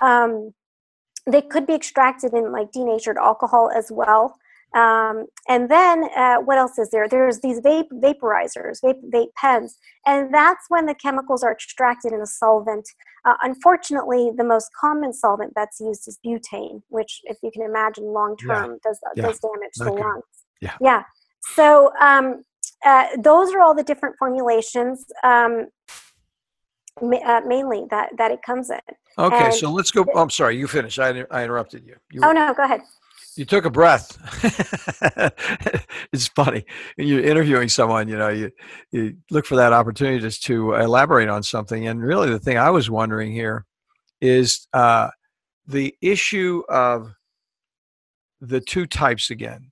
Um, 0.00 0.54
they 1.26 1.42
could 1.42 1.66
be 1.66 1.74
extracted 1.74 2.32
in 2.32 2.52
like 2.52 2.72
denatured 2.72 3.18
alcohol 3.18 3.70
as 3.76 3.92
well. 3.92 4.34
Um, 4.74 5.26
and 5.48 5.70
then 5.70 6.04
uh, 6.14 6.36
what 6.38 6.58
else 6.58 6.78
is 6.78 6.90
there? 6.90 7.08
There's 7.08 7.40
these 7.40 7.60
vape 7.60 7.88
vaporizers, 7.90 8.80
vape, 8.84 9.00
vape 9.10 9.32
pens, 9.34 9.78
and 10.06 10.32
that's 10.32 10.66
when 10.68 10.84
the 10.86 10.94
chemicals 10.94 11.42
are 11.42 11.52
extracted 11.52 12.12
in 12.12 12.20
a 12.20 12.26
solvent. 12.26 12.86
Uh, 13.24 13.34
unfortunately, 13.42 14.30
the 14.36 14.44
most 14.44 14.68
common 14.78 15.12
solvent 15.12 15.52
that's 15.56 15.80
used 15.80 16.06
is 16.06 16.18
butane, 16.24 16.82
which, 16.88 17.20
if 17.24 17.38
you 17.42 17.50
can 17.50 17.62
imagine, 17.62 18.04
long 18.04 18.36
term 18.36 18.78
does 18.84 19.00
Yeah. 19.16 19.22
does 19.26 19.38
damage 19.40 19.72
to 19.76 19.84
Not 19.84 19.94
the 19.96 20.02
lungs. 20.02 20.24
Yeah. 20.60 20.74
Yeah. 20.80 21.02
So 21.54 21.92
um, 22.00 22.44
uh, 22.84 23.06
those 23.18 23.52
are 23.54 23.60
all 23.62 23.74
the 23.74 23.82
different 23.82 24.16
formulations. 24.18 25.06
Um, 25.24 25.68
uh, 27.00 27.40
mainly 27.46 27.86
that 27.90 28.10
that 28.18 28.30
it 28.32 28.42
comes 28.42 28.70
in. 28.70 28.80
Okay, 29.18 29.46
And- 29.46 29.54
so 29.54 29.70
let's 29.70 29.90
go. 29.90 30.04
Oh, 30.14 30.20
I'm 30.22 30.30
sorry, 30.30 30.56
you 30.56 30.66
finished. 30.66 30.98
I, 30.98 31.24
I 31.30 31.44
interrupted 31.44 31.84
you. 31.86 31.96
you 32.12 32.20
Oh 32.24 32.32
no, 32.32 32.52
go 32.54 32.64
ahead. 32.64 32.82
You 33.38 33.44
took 33.44 33.64
a 33.64 33.70
breath. 33.70 34.18
it's 36.12 36.28
funny 36.28 36.64
when 36.96 37.06
you're 37.06 37.22
interviewing 37.22 37.68
someone. 37.68 38.08
You 38.08 38.18
know, 38.18 38.28
you 38.28 38.50
you 38.90 39.16
look 39.30 39.46
for 39.46 39.56
that 39.56 39.72
opportunity 39.72 40.18
just 40.18 40.42
to 40.44 40.74
elaborate 40.74 41.28
on 41.28 41.42
something. 41.42 41.86
And 41.86 42.02
really, 42.02 42.30
the 42.30 42.40
thing 42.40 42.58
I 42.58 42.70
was 42.70 42.90
wondering 42.90 43.32
here 43.32 43.64
is 44.20 44.66
uh, 44.72 45.10
the 45.66 45.94
issue 46.02 46.62
of 46.68 47.14
the 48.40 48.60
two 48.60 48.86
types 48.86 49.30
again. 49.30 49.70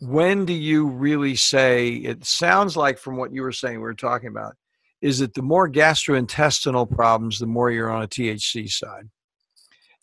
When 0.00 0.44
do 0.44 0.52
you 0.52 0.86
really 0.86 1.34
say? 1.34 1.88
It 1.88 2.24
sounds 2.24 2.76
like 2.76 2.98
from 2.98 3.16
what 3.16 3.32
you 3.32 3.42
were 3.42 3.52
saying, 3.52 3.76
we 3.76 3.82
were 3.82 3.94
talking 3.94 4.28
about, 4.28 4.54
is 5.00 5.18
that 5.18 5.34
the 5.34 5.42
more 5.42 5.68
gastrointestinal 5.68 6.88
problems, 6.88 7.40
the 7.40 7.46
more 7.46 7.72
you're 7.72 7.90
on 7.90 8.04
a 8.04 8.08
THC 8.08 8.70
side. 8.70 9.08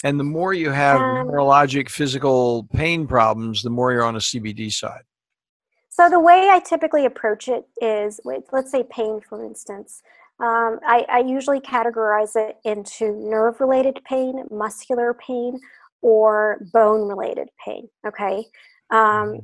And 0.03 0.19
the 0.19 0.23
more 0.23 0.53
you 0.53 0.71
have 0.71 1.01
Um, 1.01 1.27
neurologic, 1.27 1.89
physical 1.89 2.67
pain 2.73 3.07
problems, 3.07 3.63
the 3.63 3.69
more 3.69 3.91
you're 3.91 4.03
on 4.03 4.15
a 4.15 4.19
CBD 4.19 4.69
side. 4.71 5.03
So 5.89 6.09
the 6.09 6.19
way 6.19 6.49
I 6.51 6.59
typically 6.59 7.05
approach 7.05 7.47
it 7.47 7.65
is, 7.81 8.19
with, 8.25 8.43
let's 8.51 8.69
say 8.71 8.83
pain, 8.83 9.21
for 9.21 9.43
instance. 9.45 10.01
Um, 10.39 10.79
I, 10.85 11.05
I 11.09 11.19
usually 11.19 11.61
categorize 11.61 12.35
it 12.35 12.57
into 12.65 13.13
nerve-related 13.13 14.01
pain, 14.03 14.43
muscular 14.51 15.13
pain, 15.13 15.57
or 16.01 16.59
bone-related 16.73 17.47
pain. 17.63 17.87
Okay, 18.05 18.45
um, 18.89 19.39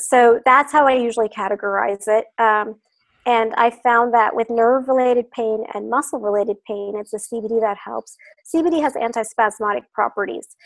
so 0.00 0.40
that's 0.44 0.72
how 0.72 0.88
I 0.88 0.94
usually 0.94 1.28
categorize 1.28 2.08
it. 2.08 2.26
Um, 2.38 2.80
and 3.24 3.54
I 3.54 3.70
found 3.70 4.12
that 4.14 4.34
with 4.34 4.50
nerve-related 4.50 5.30
pain 5.30 5.64
and 5.74 5.88
muscle-related 5.88 6.56
pain, 6.66 6.94
it's 6.96 7.12
the 7.12 7.18
CBD 7.18 7.60
that 7.60 7.78
helps. 7.78 8.16
CBD 8.52 8.82
has 8.82 8.94
antispasmodic 8.94 9.82
properties. 9.94 10.56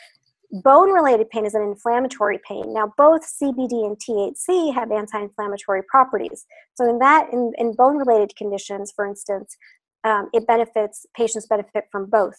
Bone 0.63 0.91
related 0.91 1.29
pain 1.29 1.45
is 1.45 1.55
an 1.55 1.63
inflammatory 1.63 2.39
pain. 2.49 2.73
Now 2.73 2.93
both 2.97 3.23
cbd 3.23 3.85
and 3.85 3.99
thc 3.99 4.73
have 4.73 4.93
anti-inflammatory 4.93 5.83
properties. 5.91 6.47
So 6.77 6.89
in 6.89 7.01
that 7.01 7.29
in, 7.33 7.53
in 7.59 7.75
bone 7.75 7.97
related 7.97 8.37
conditions 8.37 8.93
for 8.95 9.07
instance 9.07 9.57
um, 10.05 10.31
it 10.33 10.47
benefits 10.47 11.05
patients 11.17 11.47
benefit 11.49 11.87
from 11.91 12.09
both. 12.09 12.37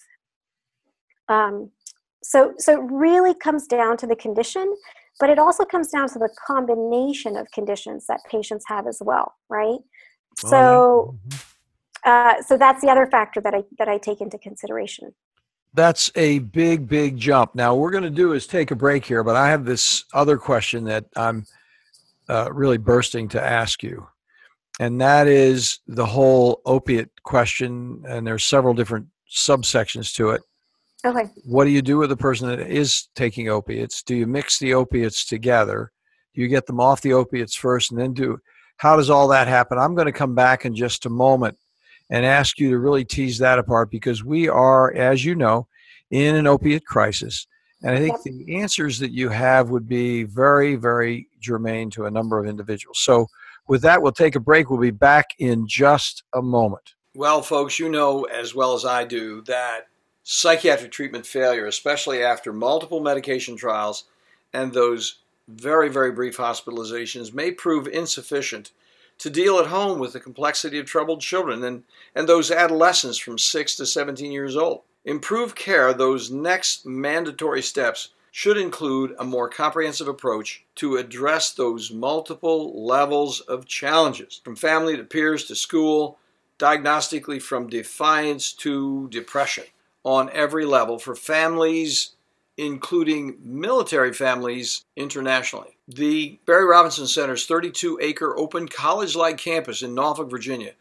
Um, 1.27 1.71
so 2.23 2.53
so 2.57 2.81
it 2.81 2.89
really 2.89 3.33
comes 3.35 3.67
down 3.67 3.97
to 3.97 4.07
the 4.07 4.15
condition 4.15 4.73
but 5.19 5.29
it 5.29 5.37
also 5.37 5.65
comes 5.65 5.89
down 5.89 6.07
to 6.09 6.19
the 6.19 6.29
combination 6.47 7.35
of 7.35 7.51
conditions 7.51 8.05
that 8.07 8.21
patients 8.29 8.65
have 8.67 8.87
as 8.87 9.01
well 9.03 9.35
right 9.49 9.79
so 10.37 11.17
uh, 12.05 12.41
so 12.41 12.57
that's 12.57 12.81
the 12.81 12.89
other 12.89 13.07
factor 13.07 13.41
that 13.41 13.53
i 13.53 13.63
that 13.77 13.87
i 13.87 13.97
take 13.97 14.21
into 14.21 14.37
consideration 14.37 15.13
That's 15.73 16.09
a 16.15 16.39
big, 16.39 16.87
big 16.87 17.17
jump. 17.17 17.53
Now, 17.53 17.75
what 17.75 17.81
we're 17.81 17.91
going 17.91 18.03
to 18.03 18.09
do 18.09 18.33
is 18.33 18.47
take 18.47 18.71
a 18.71 18.75
break 18.75 19.05
here, 19.05 19.23
but 19.23 19.35
I 19.35 19.49
have 19.49 19.63
this 19.63 20.05
other 20.13 20.37
question 20.37 20.85
that 20.85 21.05
I'm 21.15 21.45
uh, 22.27 22.51
really 22.51 22.79
bursting 22.79 23.27
to 23.29 23.43
ask 23.43 23.83
you. 23.83 24.07
And 24.79 24.99
that 25.01 25.27
is 25.27 25.79
the 25.87 26.05
whole 26.05 26.61
opiate 26.65 27.11
question. 27.23 28.03
And 28.07 28.25
there's 28.25 28.43
several 28.43 28.73
different 28.73 29.07
subsections 29.29 30.15
to 30.15 30.31
it. 30.31 30.41
okay 31.05 31.29
What 31.45 31.65
do 31.65 31.71
you 31.71 31.81
do 31.81 31.97
with 31.97 32.11
a 32.11 32.17
person 32.17 32.47
that 32.49 32.59
is 32.59 33.09
taking 33.15 33.49
opiates? 33.49 34.03
Do 34.03 34.15
you 34.15 34.25
mix 34.25 34.59
the 34.59 34.73
opiates 34.73 35.25
together? 35.25 35.91
Do 36.33 36.41
you 36.41 36.47
get 36.47 36.65
them 36.65 36.79
off 36.79 37.01
the 37.01 37.13
opiates 37.13 37.55
first 37.55 37.91
and 37.91 37.99
then 37.99 38.13
do 38.13 38.39
how 38.77 38.95
does 38.95 39.09
all 39.09 39.27
that 39.29 39.47
happen? 39.47 39.77
I'm 39.77 39.95
going 39.95 40.05
to 40.05 40.11
come 40.11 40.35
back 40.35 40.65
in 40.65 40.75
just 40.75 41.05
a 41.05 41.09
moment 41.09 41.57
and 42.09 42.25
ask 42.25 42.59
you 42.59 42.69
to 42.71 42.77
really 42.77 43.03
tease 43.03 43.37
that 43.39 43.59
apart 43.59 43.91
because 43.91 44.23
we 44.23 44.47
are, 44.47 44.93
as 44.93 45.25
you 45.25 45.35
know, 45.35 45.67
in 46.09 46.35
an 46.35 46.47
opiate 46.47 46.85
crisis. 46.85 47.47
And 47.83 47.91
I 47.91 47.99
think 47.99 48.21
the 48.23 48.57
answers 48.57 48.97
that 48.99 49.11
you 49.11 49.29
have 49.29 49.69
would 49.69 49.87
be 49.87 50.23
very, 50.23 50.75
very 50.75 51.27
germane 51.39 51.89
to 51.91 52.05
a 52.05 52.11
number 52.11 52.39
of 52.39 52.47
individuals. 52.47 52.99
So, 52.99 53.27
with 53.67 53.81
that, 53.81 54.01
we'll 54.01 54.13
take 54.13 54.35
a 54.35 54.39
break. 54.39 54.69
We'll 54.69 54.79
be 54.79 54.91
back 54.91 55.31
in 55.39 55.67
just 55.67 56.23
a 56.33 56.41
moment. 56.41 56.93
Well, 57.13 57.41
folks, 57.41 57.77
you 57.77 57.89
know 57.89 58.23
as 58.23 58.55
well 58.55 58.73
as 58.73 58.85
I 58.85 59.03
do 59.03 59.41
that 59.41 59.87
psychiatric 60.23 60.91
treatment 60.91 61.25
failure, 61.25 61.65
especially 61.65 62.23
after 62.23 62.53
multiple 62.53 63.01
medication 63.01 63.57
trials 63.57 64.05
and 64.53 64.71
those 64.71 65.19
very, 65.47 65.89
very 65.89 66.11
brief 66.11 66.37
hospitalizations, 66.37 67.33
may 67.33 67.51
prove 67.51 67.87
insufficient 67.87 68.71
to 69.19 69.29
deal 69.29 69.57
at 69.57 69.67
home 69.67 69.99
with 69.99 70.13
the 70.13 70.19
complexity 70.19 70.77
of 70.77 70.85
troubled 70.85 71.21
children 71.21 71.63
and, 71.63 71.83
and 72.13 72.27
those 72.27 72.51
adolescents 72.51 73.17
from 73.17 73.37
6 73.37 73.75
to 73.75 73.85
17 73.85 74.31
years 74.31 74.55
old. 74.55 74.81
Improved 75.05 75.55
care, 75.55 75.93
those 75.93 76.29
next 76.29 76.85
mandatory 76.85 77.61
steps, 77.61 78.09
should 78.31 78.57
include 78.57 79.15
a 79.17 79.23
more 79.23 79.49
comprehensive 79.49 80.07
approach 80.07 80.63
to 80.75 80.97
address 80.97 81.53
those 81.53 81.91
multiple 81.91 82.85
levels 82.85 83.39
of 83.41 83.65
challenges, 83.65 84.41
from 84.43 84.55
family 84.55 84.95
to 84.95 85.03
peers 85.03 85.45
to 85.45 85.55
school, 85.55 86.19
diagnostically 86.59 87.41
from 87.41 87.67
defiance 87.67 88.53
to 88.53 89.07
depression, 89.09 89.63
on 90.03 90.29
every 90.33 90.65
level 90.65 90.99
for 90.99 91.15
families 91.15 92.16
including 92.57 93.37
military 93.43 94.11
families 94.11 94.83
internationally. 94.95 95.77
The 95.87 96.39
Barry 96.45 96.65
Robinson 96.65 97.07
Center's 97.07 97.45
32 97.45 97.99
acre 98.01 98.37
open 98.37 98.67
college 98.67 99.15
like 99.15 99.37
campus 99.37 99.83
in 99.83 99.93
Norfolk, 99.93 100.29
Virginia 100.29 100.73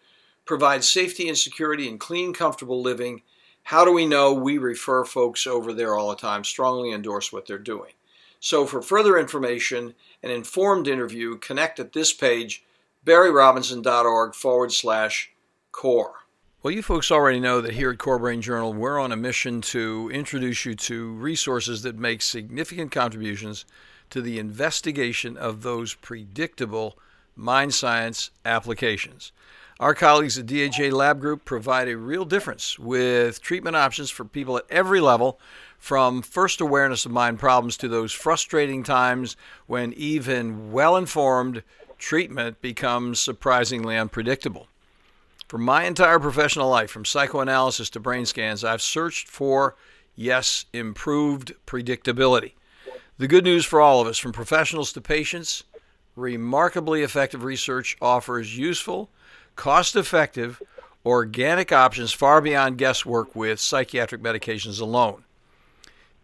provides 0.47 0.89
safety 0.89 1.29
and 1.29 1.37
security 1.37 1.89
and 1.89 2.01
clean, 2.01 2.33
comfortable 2.33 2.81
living. 2.81 3.23
How 3.65 3.85
do 3.85 3.93
we 3.93 4.07
know? 4.07 4.33
We 4.33 4.59
refer 4.59 5.05
folks 5.05 5.47
over 5.47 5.73
there 5.73 5.95
all 5.95 6.11
the 6.11 6.17
time, 6.17 6.45
strongly 6.45 6.93
endorse 6.93 7.33
what 7.33 7.47
they're 7.47 7.59
doing. 7.59 7.93
So, 8.39 8.65
for 8.65 8.81
further 8.81 9.19
information 9.19 9.95
and 10.23 10.31
informed 10.31 10.87
interview, 10.87 11.37
connect 11.39 11.81
at 11.81 11.93
this 11.93 12.13
page, 12.13 12.65
barryrobinson.org 13.05 14.35
forward 14.35 14.73
slash 14.73 15.33
core. 15.73 16.26
Well, 16.67 16.75
you 16.75 16.83
folks 16.83 17.13
already 17.13 17.39
know 17.39 17.61
that 17.61 17.75
here 17.75 17.93
at 17.93 17.99
Core 17.99 18.19
Brain 18.19 18.43
Journal, 18.43 18.75
we're 18.75 18.99
on 18.99 19.13
a 19.13 19.17
mission 19.17 19.61
to 19.61 20.11
introduce 20.13 20.65
you 20.65 20.75
to 20.75 21.13
resources 21.13 21.83
that 21.83 21.97
make 21.97 22.21
significant 22.21 22.91
contributions 22.91 23.65
to 24.11 24.21
the 24.21 24.41
investigation 24.41 25.37
of 25.37 25.63
those 25.63 25.95
predictable 25.95 26.99
mind 27.37 27.73
science 27.73 28.33
applications. 28.45 29.31
Our 29.79 29.95
colleagues 29.95 30.39
at 30.39 30.47
DHA 30.47 30.89
Lab 30.91 31.21
Group 31.21 31.45
provide 31.45 31.87
a 31.87 31.97
real 31.97 32.25
difference 32.25 32.81
with 32.81 33.41
treatment 33.41 33.77
options 33.77 34.11
for 34.11 34.25
people 34.25 34.57
at 34.57 34.65
every 34.69 35.01
level, 35.01 35.39
from 35.79 36.21
first 36.21 36.61
awareness 36.61 37.07
of 37.07 37.13
mind 37.13 37.39
problems 37.39 37.77
to 37.77 37.87
those 37.87 38.11
frustrating 38.11 38.83
times 38.83 39.37
when 39.69 39.93
even 39.93 40.73
well 40.73 40.97
informed 40.97 41.63
treatment 41.97 42.61
becomes 42.61 43.21
surprisingly 43.21 43.97
unpredictable. 43.97 44.67
For 45.47 45.59
my 45.59 45.85
entire 45.85 46.19
professional 46.19 46.69
life, 46.69 46.91
from 46.91 47.05
psychoanalysis 47.05 47.89
to 47.91 48.01
brain 48.01 48.27
scans, 48.27 48.65
I've 48.65 48.83
searched 48.83 49.29
for, 49.29 49.77
yes, 50.17 50.65
improved 50.73 51.55
predictability. 51.67 52.53
The 53.19 53.29
good 53.29 53.45
news 53.45 53.65
for 53.65 53.81
all 53.81 54.01
of 54.01 54.09
us, 54.09 54.19
from 54.19 54.33
professionals 54.33 54.93
to 54.93 55.01
patients, 55.01 55.63
remarkably 56.17 57.03
effective 57.03 57.45
research 57.45 57.97
offers 58.03 58.59
useful, 58.59 59.09
cost 59.55 59.95
effective, 59.95 60.61
organic 61.05 61.71
options 61.71 62.13
far 62.13 62.41
beyond 62.41 62.77
guesswork 62.77 63.37
with 63.37 63.61
psychiatric 63.61 64.21
medications 64.21 64.81
alone. 64.81 65.23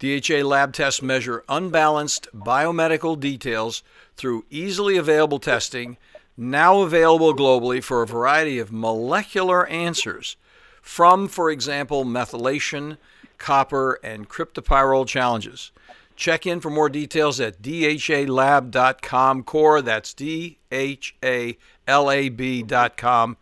DHA 0.01 0.45
lab 0.45 0.73
tests 0.73 1.01
measure 1.01 1.45
unbalanced 1.49 2.27
biomedical 2.35 3.19
details 3.19 3.85
through 4.17 4.45
easily 4.51 4.97
available 4.97 5.39
testing, 5.39 5.97
now 6.37 6.83
available 6.83 7.35
globally 7.35 7.83
for 7.83 8.03
a 8.03 8.07
variety 8.07 8.59
of 8.59 8.73
molecular 8.73 9.67
answers 9.67 10.37
from, 10.81 11.29
for 11.29 11.51
example, 11.51 12.05
methylation, 12.05 12.99
copper, 13.39 13.99
and 14.03 14.29
cryptopyrrole 14.29 15.07
challenges. 15.07 15.71
Check 16.17 16.47
in 16.47 16.61
for 16.61 16.71
more 16.71 16.89
details 16.89 17.41
at 17.41 17.63
dhalab.com 17.63 19.43
core. 19.45 19.83
That's 19.83 20.15
D 20.15 20.59
H 20.71 21.17
A 21.25 21.57
L 21.87 22.11
A 22.11 22.29
B.com 22.29 23.37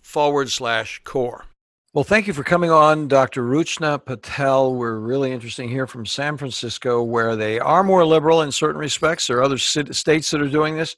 forward 0.00 0.50
slash 0.50 1.00
core. 1.04 1.46
Well, 1.92 2.02
thank 2.02 2.26
you 2.26 2.32
for 2.32 2.42
coming 2.42 2.70
on, 2.70 3.06
Dr. 3.06 3.42
Rachna 3.44 4.04
Patel. 4.04 4.74
We're 4.74 4.98
really 4.98 5.30
interesting 5.30 5.68
here 5.68 5.86
from 5.86 6.06
San 6.06 6.36
Francisco, 6.36 7.02
where 7.02 7.36
they 7.36 7.60
are 7.60 7.84
more 7.84 8.04
liberal 8.04 8.42
in 8.42 8.50
certain 8.50 8.80
respects. 8.80 9.28
There 9.28 9.38
are 9.38 9.44
other 9.44 9.58
states 9.58 10.30
that 10.32 10.40
are 10.40 10.48
doing 10.48 10.76
this, 10.76 10.96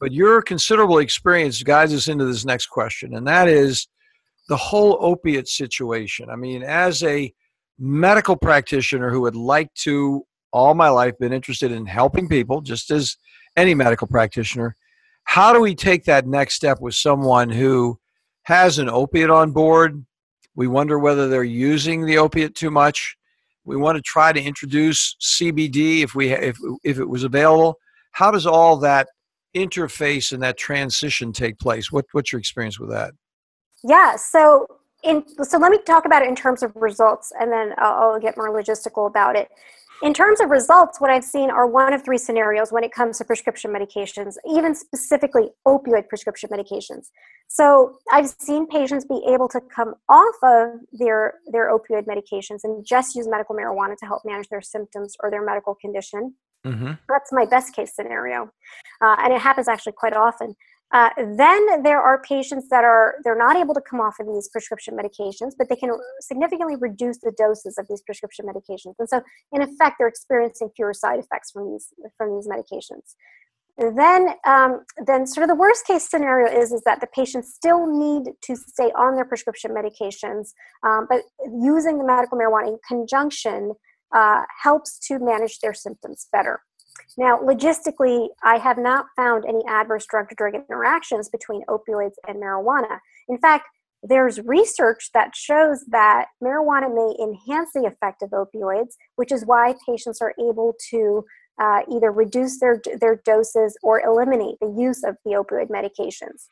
but 0.00 0.12
your 0.12 0.42
considerable 0.42 0.98
experience 0.98 1.62
guides 1.62 1.94
us 1.94 2.08
into 2.08 2.24
this 2.24 2.44
next 2.44 2.66
question, 2.66 3.14
and 3.14 3.26
that 3.26 3.48
is 3.48 3.88
the 4.48 4.56
whole 4.56 4.98
opiate 5.00 5.48
situation. 5.48 6.28
I 6.30 6.36
mean, 6.36 6.62
as 6.62 7.02
a 7.02 7.32
medical 7.78 8.36
practitioner 8.36 9.10
who 9.10 9.22
would 9.22 9.36
like 9.36 9.72
to 9.74 10.24
all 10.52 10.74
my 10.74 10.88
life 10.88 11.18
been 11.18 11.32
interested 11.32 11.72
in 11.72 11.84
helping 11.84 12.28
people, 12.28 12.60
just 12.60 12.90
as 12.90 13.16
any 13.56 13.74
medical 13.74 14.06
practitioner. 14.06 14.76
How 15.24 15.52
do 15.52 15.60
we 15.60 15.74
take 15.74 16.04
that 16.04 16.26
next 16.26 16.54
step 16.54 16.80
with 16.80 16.94
someone 16.94 17.50
who 17.50 17.98
has 18.44 18.78
an 18.78 18.88
opiate 18.88 19.30
on 19.30 19.52
board? 19.52 20.04
We 20.54 20.68
wonder 20.68 20.98
whether 20.98 21.28
they're 21.28 21.42
using 21.42 22.06
the 22.06 22.18
opiate 22.18 22.54
too 22.54 22.70
much. 22.70 23.16
We 23.64 23.76
want 23.76 23.96
to 23.96 24.02
try 24.02 24.32
to 24.32 24.40
introduce 24.40 25.16
CBD 25.20 26.02
if 26.02 26.14
we 26.14 26.32
if 26.32 26.56
if 26.84 26.98
it 26.98 27.08
was 27.08 27.24
available. 27.24 27.78
How 28.12 28.30
does 28.30 28.46
all 28.46 28.76
that 28.78 29.08
interface 29.54 30.32
and 30.32 30.42
that 30.42 30.56
transition 30.56 31.32
take 31.32 31.58
place? 31.58 31.90
What 31.90 32.06
what's 32.12 32.32
your 32.32 32.38
experience 32.38 32.78
with 32.78 32.90
that? 32.90 33.12
Yeah, 33.82 34.16
so 34.16 34.66
in 35.02 35.24
so 35.44 35.58
let 35.58 35.70
me 35.70 35.78
talk 35.86 36.04
about 36.04 36.22
it 36.22 36.28
in 36.28 36.36
terms 36.36 36.62
of 36.62 36.72
results, 36.76 37.32
and 37.38 37.52
then 37.52 37.74
I'll, 37.78 38.12
I'll 38.12 38.20
get 38.20 38.36
more 38.36 38.50
logistical 38.50 39.06
about 39.06 39.36
it. 39.36 39.48
In 40.02 40.12
terms 40.12 40.40
of 40.40 40.50
results, 40.50 41.00
what 41.00 41.10
I've 41.10 41.24
seen 41.24 41.50
are 41.50 41.66
one 41.66 41.92
of 41.92 42.04
three 42.04 42.18
scenarios 42.18 42.72
when 42.72 42.84
it 42.84 42.92
comes 42.92 43.18
to 43.18 43.24
prescription 43.24 43.72
medications, 43.72 44.34
even 44.50 44.74
specifically 44.74 45.50
opioid 45.66 46.08
prescription 46.08 46.50
medications. 46.50 47.10
So 47.48 47.98
I've 48.12 48.28
seen 48.28 48.66
patients 48.66 49.06
be 49.06 49.24
able 49.28 49.48
to 49.48 49.60
come 49.74 49.94
off 50.08 50.34
of 50.42 50.80
their, 50.92 51.34
their 51.46 51.70
opioid 51.70 52.06
medications 52.06 52.64
and 52.64 52.84
just 52.84 53.14
use 53.14 53.28
medical 53.28 53.54
marijuana 53.54 53.96
to 53.98 54.06
help 54.06 54.22
manage 54.24 54.48
their 54.48 54.60
symptoms 54.60 55.14
or 55.22 55.30
their 55.30 55.44
medical 55.44 55.74
condition. 55.74 56.34
Mm-hmm. 56.64 56.92
That's 57.08 57.32
my 57.32 57.44
best 57.44 57.74
case 57.74 57.94
scenario. 57.94 58.50
Uh, 59.00 59.16
and 59.18 59.32
it 59.32 59.40
happens 59.40 59.68
actually 59.68 59.92
quite 59.92 60.14
often. 60.14 60.54
Uh, 60.92 61.10
then 61.16 61.82
there 61.82 62.00
are 62.00 62.22
patients 62.22 62.68
that 62.68 62.84
are 62.84 63.16
they're 63.24 63.36
not 63.36 63.56
able 63.56 63.74
to 63.74 63.80
come 63.80 64.00
off 64.00 64.14
of 64.20 64.26
these 64.26 64.48
prescription 64.48 64.96
medications, 64.96 65.52
but 65.58 65.68
they 65.68 65.74
can 65.74 65.90
significantly 66.20 66.76
reduce 66.78 67.18
the 67.18 67.32
doses 67.36 67.76
of 67.78 67.86
these 67.88 68.00
prescription 68.02 68.46
medications, 68.46 68.94
and 69.00 69.08
so 69.08 69.20
in 69.52 69.60
effect 69.60 69.96
they're 69.98 70.06
experiencing 70.06 70.70
fewer 70.76 70.94
side 70.94 71.18
effects 71.18 71.50
from 71.50 71.68
these 71.70 71.88
from 72.16 72.36
these 72.36 72.46
medications. 72.46 73.14
Then, 73.76 74.34
um, 74.46 74.84
then 75.04 75.26
sort 75.26 75.42
of 75.42 75.48
the 75.48 75.56
worst 75.56 75.84
case 75.84 76.08
scenario 76.08 76.46
is 76.46 76.70
is 76.70 76.82
that 76.82 77.00
the 77.00 77.08
patients 77.08 77.52
still 77.52 77.86
need 77.86 78.32
to 78.42 78.54
stay 78.54 78.92
on 78.96 79.16
their 79.16 79.24
prescription 79.24 79.72
medications, 79.72 80.52
um, 80.84 81.08
but 81.10 81.22
using 81.60 81.98
the 81.98 82.04
medical 82.04 82.38
marijuana 82.38 82.68
in 82.68 82.78
conjunction 82.86 83.72
uh, 84.12 84.42
helps 84.62 84.98
to 85.08 85.18
manage 85.18 85.60
their 85.60 85.74
symptoms 85.74 86.28
better. 86.32 86.62
Now, 87.16 87.38
logistically, 87.38 88.28
I 88.42 88.58
have 88.58 88.78
not 88.78 89.06
found 89.16 89.44
any 89.44 89.62
adverse 89.68 90.06
drug 90.06 90.28
to 90.28 90.34
drug 90.34 90.54
interactions 90.54 91.28
between 91.28 91.64
opioids 91.66 92.14
and 92.26 92.42
marijuana. 92.42 92.98
In 93.28 93.38
fact, 93.38 93.66
there's 94.02 94.40
research 94.40 95.10
that 95.14 95.34
shows 95.34 95.84
that 95.88 96.26
marijuana 96.42 96.94
may 96.94 97.14
enhance 97.22 97.70
the 97.74 97.86
effect 97.86 98.22
of 98.22 98.30
opioids, 98.30 98.94
which 99.16 99.32
is 99.32 99.46
why 99.46 99.74
patients 99.86 100.20
are 100.20 100.34
able 100.38 100.74
to 100.90 101.24
uh, 101.58 101.80
either 101.90 102.12
reduce 102.12 102.60
their, 102.60 102.80
their 103.00 103.16
doses 103.24 103.76
or 103.82 104.00
eliminate 104.00 104.56
the 104.60 104.74
use 104.76 105.02
of 105.04 105.16
the 105.24 105.32
opioid 105.32 105.68
medications. 105.68 106.48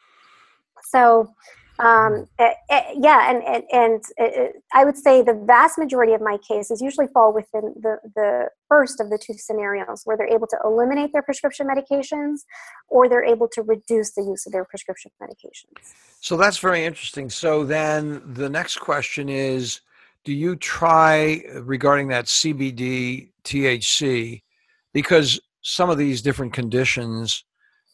So, 0.85 1.35
um, 1.79 2.27
it, 2.39 2.43
it, 2.43 2.57
eh, 2.71 2.81
eh, 2.91 2.95
yeah, 3.01 3.31
and 3.31 3.43
and, 3.43 3.65
and 3.73 4.03
it, 4.19 4.63
I 4.73 4.85
would 4.85 4.97
say 4.97 5.23
the 5.23 5.35
vast 5.47 5.79
majority 5.79 6.13
of 6.13 6.21
my 6.21 6.39
cases 6.39 6.81
usually 6.81 7.07
fall 7.09 7.33
within 7.33 7.75
the 7.81 7.99
the 8.15 8.49
first 8.69 9.01
of 9.01 9.11
the 9.11 9.19
two 9.19 9.35
scenarios, 9.35 10.03
where 10.05 10.17
they're 10.17 10.29
able 10.29 10.47
to 10.49 10.59
eliminate 10.65 11.13
their 11.13 11.23
prescription 11.23 11.67
medications, 11.67 12.41
or 12.89 13.09
they're 13.09 13.25
able 13.25 13.49
to 13.49 13.63
reduce 13.63 14.13
the 14.13 14.23
use 14.23 14.47
of 14.47 14.53
their 14.53 14.65
prescription 14.65 15.11
medications. 15.21 15.95
So 16.21 16.37
that's 16.37 16.59
very 16.59 16.85
interesting. 16.85 17.31
So 17.31 17.65
then 17.65 18.23
the 18.25 18.49
next 18.49 18.79
question 18.79 19.29
is, 19.29 19.81
do 20.25 20.33
you 20.33 20.57
try 20.57 21.43
regarding 21.63 22.09
that 22.09 22.27
CBD 22.27 23.31
THC, 23.45 24.43
because 24.93 25.41
some 25.63 25.91
of 25.91 25.99
these 25.99 26.23
different 26.23 26.53
conditions 26.53 27.45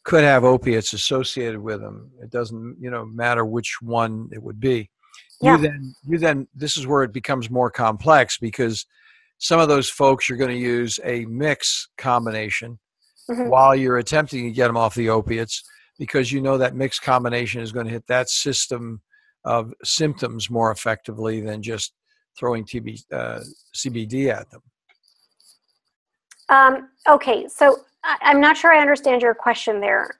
could 0.04 0.24
have 0.24 0.44
opiates 0.44 0.92
associated 0.92 1.60
with 1.60 1.80
them. 1.80 2.10
It 2.22 2.30
doesn't, 2.30 2.76
you 2.80 2.90
know, 2.90 3.04
matter 3.04 3.44
which 3.44 3.78
one 3.82 4.28
it 4.32 4.42
would 4.42 4.60
be. 4.60 4.90
Yeah. 5.40 5.56
You 5.56 5.62
then, 5.62 5.94
you 6.06 6.18
then, 6.18 6.48
this 6.54 6.76
is 6.76 6.86
where 6.86 7.02
it 7.02 7.12
becomes 7.12 7.50
more 7.50 7.70
complex 7.70 8.38
because 8.38 8.86
some 9.38 9.60
of 9.60 9.68
those 9.68 9.88
folks 9.88 10.30
are 10.30 10.36
going 10.36 10.50
to 10.50 10.56
use 10.56 10.98
a 11.04 11.24
mix 11.26 11.88
combination 11.96 12.78
mm-hmm. 13.30 13.48
while 13.48 13.74
you're 13.74 13.98
attempting 13.98 14.44
to 14.44 14.50
get 14.50 14.66
them 14.66 14.76
off 14.76 14.94
the 14.94 15.08
opiates 15.08 15.62
because 15.98 16.32
you 16.32 16.40
know 16.40 16.58
that 16.58 16.74
mixed 16.74 17.02
combination 17.02 17.60
is 17.60 17.72
going 17.72 17.86
to 17.86 17.92
hit 17.92 18.06
that 18.08 18.28
system 18.28 19.00
of 19.44 19.72
symptoms 19.84 20.50
more 20.50 20.70
effectively 20.70 21.40
than 21.40 21.62
just 21.62 21.92
throwing 22.38 22.64
TB, 22.64 23.02
uh, 23.12 23.40
CBD 23.74 24.28
at 24.28 24.50
them. 24.50 24.62
Um, 26.48 26.88
okay, 27.08 27.46
so 27.48 27.78
I'm 28.04 28.40
not 28.40 28.56
sure 28.56 28.72
I 28.72 28.80
understand 28.80 29.22
your 29.22 29.34
question 29.34 29.80
there. 29.80 30.10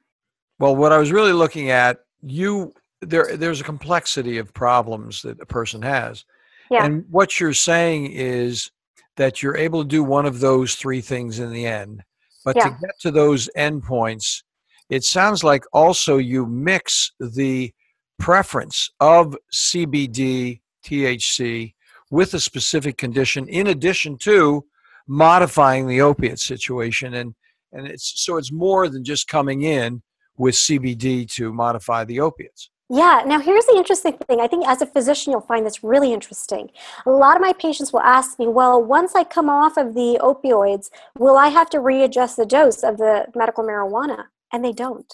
Well, 0.58 0.76
what 0.76 0.92
I 0.92 0.98
was 0.98 1.12
really 1.12 1.32
looking 1.32 1.70
at, 1.70 2.00
you 2.22 2.74
there 3.00 3.36
there's 3.36 3.60
a 3.60 3.64
complexity 3.64 4.38
of 4.38 4.52
problems 4.52 5.22
that 5.22 5.40
a 5.40 5.46
person 5.46 5.82
has. 5.82 6.24
Yeah. 6.70 6.84
And 6.84 7.04
what 7.10 7.38
you're 7.38 7.54
saying 7.54 8.12
is 8.12 8.70
that 9.16 9.42
you're 9.42 9.56
able 9.56 9.82
to 9.82 9.88
do 9.88 10.04
one 10.04 10.26
of 10.26 10.40
those 10.40 10.74
three 10.74 11.00
things 11.00 11.38
in 11.38 11.52
the 11.52 11.66
end. 11.66 12.02
But 12.44 12.56
yeah. 12.56 12.64
to 12.64 12.70
get 12.80 13.00
to 13.00 13.10
those 13.10 13.48
endpoints, 13.56 14.42
it 14.90 15.04
sounds 15.04 15.44
like 15.44 15.64
also 15.72 16.18
you 16.18 16.46
mix 16.46 17.12
the 17.20 17.72
preference 18.18 18.90
of 19.00 19.36
CBD, 19.52 20.60
THC 20.84 21.74
with 22.10 22.34
a 22.34 22.40
specific 22.40 22.96
condition 22.96 23.46
in 23.48 23.66
addition 23.68 24.16
to 24.18 24.64
modifying 25.06 25.86
the 25.86 26.00
opiate 26.00 26.38
situation 26.38 27.14
and 27.14 27.34
and 27.72 27.86
it's 27.86 28.22
so 28.24 28.36
it's 28.36 28.52
more 28.52 28.88
than 28.88 29.04
just 29.04 29.28
coming 29.28 29.62
in 29.62 30.02
with 30.36 30.54
CBD 30.54 31.30
to 31.32 31.52
modify 31.52 32.04
the 32.04 32.20
opiates. 32.20 32.70
Yeah, 32.90 33.22
now 33.26 33.38
here's 33.38 33.66
the 33.66 33.76
interesting 33.76 34.14
thing. 34.14 34.40
I 34.40 34.46
think 34.46 34.66
as 34.66 34.80
a 34.80 34.86
physician, 34.86 35.30
you'll 35.30 35.42
find 35.42 35.66
this 35.66 35.84
really 35.84 36.12
interesting. 36.12 36.70
A 37.04 37.10
lot 37.10 37.36
of 37.36 37.42
my 37.42 37.52
patients 37.52 37.92
will 37.92 38.00
ask 38.00 38.38
me, 38.38 38.46
well, 38.46 38.82
once 38.82 39.14
I 39.14 39.24
come 39.24 39.50
off 39.50 39.76
of 39.76 39.92
the 39.92 40.18
opioids, 40.22 40.88
will 41.18 41.36
I 41.36 41.48
have 41.48 41.68
to 41.70 41.80
readjust 41.80 42.38
the 42.38 42.46
dose 42.46 42.82
of 42.82 42.96
the 42.96 43.26
medical 43.34 43.62
marijuana? 43.62 44.26
And 44.52 44.64
they 44.64 44.72
don't. 44.72 45.12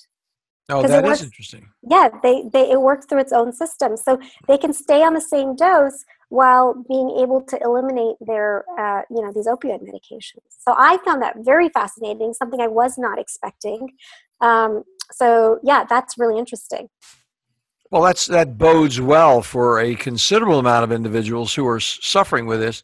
Oh, 0.71 0.87
that 0.87 1.05
works, 1.05 1.19
is 1.19 1.27
interesting. 1.27 1.69
Yeah, 1.83 2.09
they, 2.23 2.45
they 2.53 2.71
it 2.71 2.81
works 2.81 3.07
through 3.07 3.21
its 3.21 3.33
own 3.33 3.53
system. 3.53 3.97
So 3.97 4.19
they 4.47 4.57
can 4.57 4.73
stay 4.73 5.03
on 5.03 5.13
the 5.13 5.21
same 5.21 5.57
dose 5.57 6.05
while 6.29 6.75
being 6.89 7.11
able 7.19 7.41
to 7.43 7.59
eliminate 7.63 8.17
their 8.21 8.65
uh, 8.79 9.03
you 9.11 9.23
know 9.23 9.33
these 9.33 9.47
opioid 9.47 9.81
medications. 9.83 10.49
So 10.49 10.75
i 10.77 10.99
found 11.05 11.23
that 11.23 11.37
very 11.41 11.69
fascinating 11.69 12.33
something 12.35 12.61
i 12.61 12.69
was 12.69 12.99
not 12.99 13.19
expecting. 13.19 13.93
Um, 14.41 14.85
so 15.13 15.59
yeah 15.63 15.85
that's 15.89 16.19
really 16.19 16.39
interesting. 16.39 16.89
Well 17.91 18.03
that's 18.03 18.27
that 18.27 18.59
bodes 18.59 19.01
well 19.01 19.43
for 19.43 19.81
a 19.81 19.95
considerable 19.95 20.59
amount 20.59 20.85
of 20.85 20.93
individuals 20.93 21.55
who 21.55 21.67
are 21.67 21.81
suffering 21.81 22.47
with 22.47 22.61
this. 22.61 22.83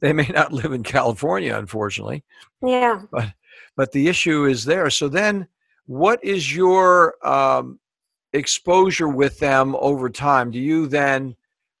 They 0.00 0.12
may 0.12 0.26
not 0.28 0.52
live 0.52 0.72
in 0.72 0.82
california 0.82 1.56
unfortunately. 1.56 2.24
Yeah. 2.62 3.02
But 3.10 3.32
but 3.76 3.92
the 3.92 4.08
issue 4.08 4.44
is 4.44 4.64
there. 4.64 4.90
So 4.90 5.08
then 5.08 5.48
what 5.86 6.22
is 6.24 6.54
your 6.54 7.14
um, 7.26 7.78
exposure 8.32 9.08
with 9.08 9.38
them 9.38 9.76
over 9.78 10.08
time? 10.10 10.50
Do 10.50 10.58
you 10.58 10.86
then 10.86 11.36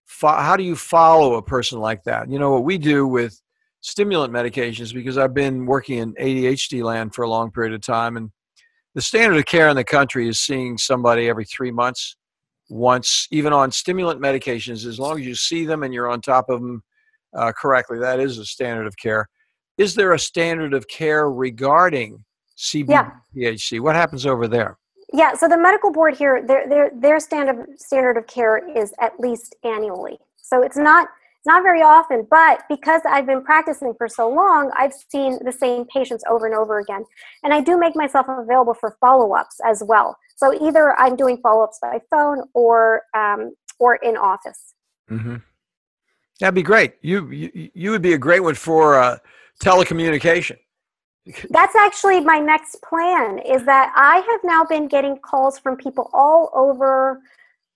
fo- 0.06 0.40
how 0.40 0.56
do 0.56 0.62
you 0.64 0.76
follow 0.76 1.34
a 1.34 1.42
person 1.42 1.78
like 1.80 2.04
that? 2.04 2.30
You 2.30 2.38
know 2.38 2.52
what 2.52 2.64
we 2.64 2.78
do 2.78 3.06
with 3.06 3.40
stimulant 3.80 4.32
medications 4.32 4.94
because 4.94 5.18
I've 5.18 5.34
been 5.34 5.66
working 5.66 5.98
in 5.98 6.14
ADHD 6.14 6.82
land 6.82 7.14
for 7.14 7.22
a 7.22 7.28
long 7.28 7.50
period 7.50 7.74
of 7.74 7.80
time, 7.80 8.16
and 8.16 8.30
the 8.94 9.02
standard 9.02 9.38
of 9.38 9.46
care 9.46 9.68
in 9.68 9.76
the 9.76 9.84
country 9.84 10.28
is 10.28 10.40
seeing 10.40 10.78
somebody 10.78 11.28
every 11.28 11.44
three 11.44 11.70
months 11.70 12.16
once, 12.68 13.26
even 13.30 13.52
on 13.52 13.70
stimulant 13.70 14.20
medications, 14.20 14.86
as 14.86 14.98
long 14.98 15.20
as 15.20 15.26
you 15.26 15.34
see 15.34 15.64
them 15.64 15.82
and 15.82 15.92
you're 15.92 16.08
on 16.08 16.20
top 16.20 16.48
of 16.48 16.60
them 16.60 16.82
uh, 17.36 17.52
correctly. 17.52 17.98
That 17.98 18.20
is 18.20 18.38
a 18.38 18.44
standard 18.44 18.86
of 18.86 18.96
care. 18.96 19.28
Is 19.76 19.94
there 19.94 20.12
a 20.12 20.18
standard 20.18 20.72
of 20.72 20.86
care 20.88 21.30
regarding 21.30 22.24
CBD 22.56 23.10
THC? 23.36 23.80
What 23.80 23.96
happens 23.96 24.24
over 24.24 24.46
there? 24.46 24.78
Yeah, 25.14 25.34
so 25.34 25.46
the 25.46 25.56
medical 25.56 25.92
board 25.92 26.16
here, 26.16 26.44
their 26.44 26.68
their 26.68 26.90
their 26.92 27.20
standard 27.20 27.78
standard 27.78 28.16
of 28.16 28.26
care 28.26 28.68
is 28.76 28.92
at 29.00 29.12
least 29.20 29.54
annually. 29.62 30.18
So 30.42 30.60
it's 30.60 30.76
not 30.76 31.06
it's 31.36 31.46
not 31.46 31.62
very 31.62 31.82
often, 31.82 32.26
but 32.28 32.64
because 32.68 33.00
I've 33.08 33.24
been 33.24 33.44
practicing 33.44 33.94
for 33.96 34.08
so 34.08 34.28
long, 34.28 34.72
I've 34.76 34.92
seen 35.12 35.38
the 35.44 35.52
same 35.52 35.84
patients 35.84 36.24
over 36.28 36.46
and 36.46 36.54
over 36.54 36.80
again. 36.80 37.04
And 37.44 37.54
I 37.54 37.60
do 37.60 37.78
make 37.78 37.94
myself 37.94 38.26
available 38.28 38.74
for 38.74 38.96
follow-ups 39.00 39.60
as 39.64 39.84
well. 39.86 40.16
So 40.34 40.52
either 40.66 40.98
I'm 40.98 41.14
doing 41.14 41.36
follow-ups 41.36 41.78
by 41.80 42.00
phone 42.10 42.42
or 42.52 43.02
um, 43.14 43.54
or 43.78 43.96
in 43.96 44.16
office. 44.16 44.74
Mm-hmm. 45.08 45.36
That'd 46.40 46.56
be 46.56 46.62
great. 46.62 46.94
You, 47.02 47.30
you 47.30 47.70
you 47.72 47.90
would 47.92 48.02
be 48.02 48.14
a 48.14 48.18
great 48.18 48.42
one 48.42 48.56
for 48.56 49.00
uh, 49.00 49.18
telecommunication. 49.62 50.56
That's 51.50 51.74
actually 51.74 52.20
my 52.20 52.38
next 52.38 52.82
plan 52.82 53.38
is 53.38 53.64
that 53.64 53.92
I 53.96 54.16
have 54.16 54.40
now 54.44 54.64
been 54.64 54.88
getting 54.88 55.16
calls 55.18 55.58
from 55.58 55.76
people 55.76 56.10
all 56.12 56.50
over 56.54 57.22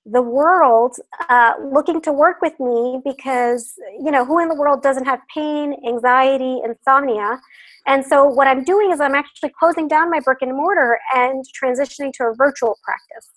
the 0.05 0.21
world 0.21 0.97
uh, 1.29 1.53
looking 1.63 2.01
to 2.03 2.13
work 2.13 2.43
with 2.43 2.59
me 2.61 3.01
because, 3.05 3.75
you 3.99 4.11
know, 4.11 4.25
who 4.25 4.39
in 4.39 4.49
the 4.49 4.55
world 4.55 4.83
doesn't 4.83 5.05
have 5.05 5.21
pain, 5.35 5.77
anxiety, 5.87 6.61
insomnia? 6.65 7.41
And 7.87 8.05
so 8.05 8.27
what 8.27 8.47
I'm 8.47 8.65
doing 8.65 8.93
is 8.93 9.01
I'm 9.01 9.15
actually 9.15 9.51
closing 9.59 9.89
down 9.89 10.11
my 10.11 10.21
brick 10.21 10.39
and 10.43 10.55
mortar 10.55 10.99
and 11.15 11.45
transitioning 11.63 12.13
to 12.15 12.25
a 12.25 12.35
virtual 12.35 12.79
practice. 12.85 13.31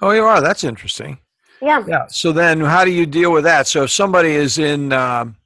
Oh, 0.00 0.12
you 0.12 0.24
are? 0.24 0.40
That's 0.40 0.64
interesting. 0.64 1.18
Yeah. 1.60 1.84
Yeah. 1.86 2.06
So 2.08 2.32
then 2.32 2.60
how 2.60 2.84
do 2.84 2.90
you 2.90 3.04
deal 3.04 3.32
with 3.32 3.44
that? 3.44 3.66
So 3.66 3.82
if 3.82 3.90
somebody 3.90 4.30
is 4.30 4.58
in, 4.58 4.92
um, 4.92 5.36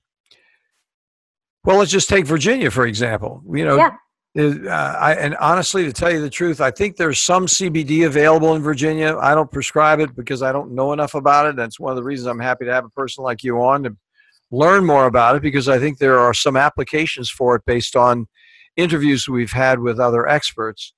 well, 1.64 1.78
let's 1.78 1.90
just 1.90 2.08
take 2.08 2.26
Virginia, 2.26 2.70
for 2.70 2.86
example. 2.86 3.42
You 3.50 3.64
know, 3.64 3.76
yeah. 3.76 3.92
Uh, 4.38 4.70
I, 4.70 5.14
and 5.14 5.36
honestly, 5.36 5.84
to 5.84 5.92
tell 5.92 6.10
you 6.10 6.20
the 6.20 6.30
truth, 6.30 6.60
I 6.60 6.70
think 6.70 6.96
there's 6.96 7.20
some 7.20 7.46
CBD 7.46 8.06
available 8.06 8.54
in 8.54 8.62
Virginia. 8.62 9.18
I 9.20 9.34
don't 9.34 9.50
prescribe 9.50 10.00
it 10.00 10.16
because 10.16 10.42
I 10.42 10.52
don't 10.52 10.72
know 10.72 10.94
enough 10.94 11.14
about 11.14 11.46
it. 11.46 11.56
That's 11.56 11.78
one 11.78 11.90
of 11.90 11.96
the 11.96 12.02
reasons 12.02 12.28
I'm 12.28 12.38
happy 12.38 12.64
to 12.64 12.72
have 12.72 12.86
a 12.86 12.90
person 12.90 13.24
like 13.24 13.42
you 13.42 13.62
on 13.62 13.82
to 13.82 13.94
learn 14.50 14.86
more 14.86 15.06
about 15.06 15.36
it 15.36 15.42
because 15.42 15.68
I 15.68 15.78
think 15.78 15.98
there 15.98 16.18
are 16.18 16.32
some 16.32 16.56
applications 16.56 17.30
for 17.30 17.56
it 17.56 17.62
based 17.66 17.94
on 17.94 18.26
interviews 18.76 19.28
we've 19.28 19.52
had 19.52 19.80
with 19.80 20.00
other 20.00 20.26
experts. 20.26 20.94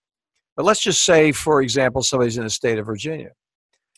But 0.56 0.64
let's 0.64 0.80
just 0.80 1.04
say, 1.04 1.32
for 1.32 1.60
example, 1.60 2.02
somebody's 2.02 2.36
in 2.36 2.44
the 2.44 2.50
state 2.50 2.78
of 2.78 2.86
Virginia. 2.86 3.30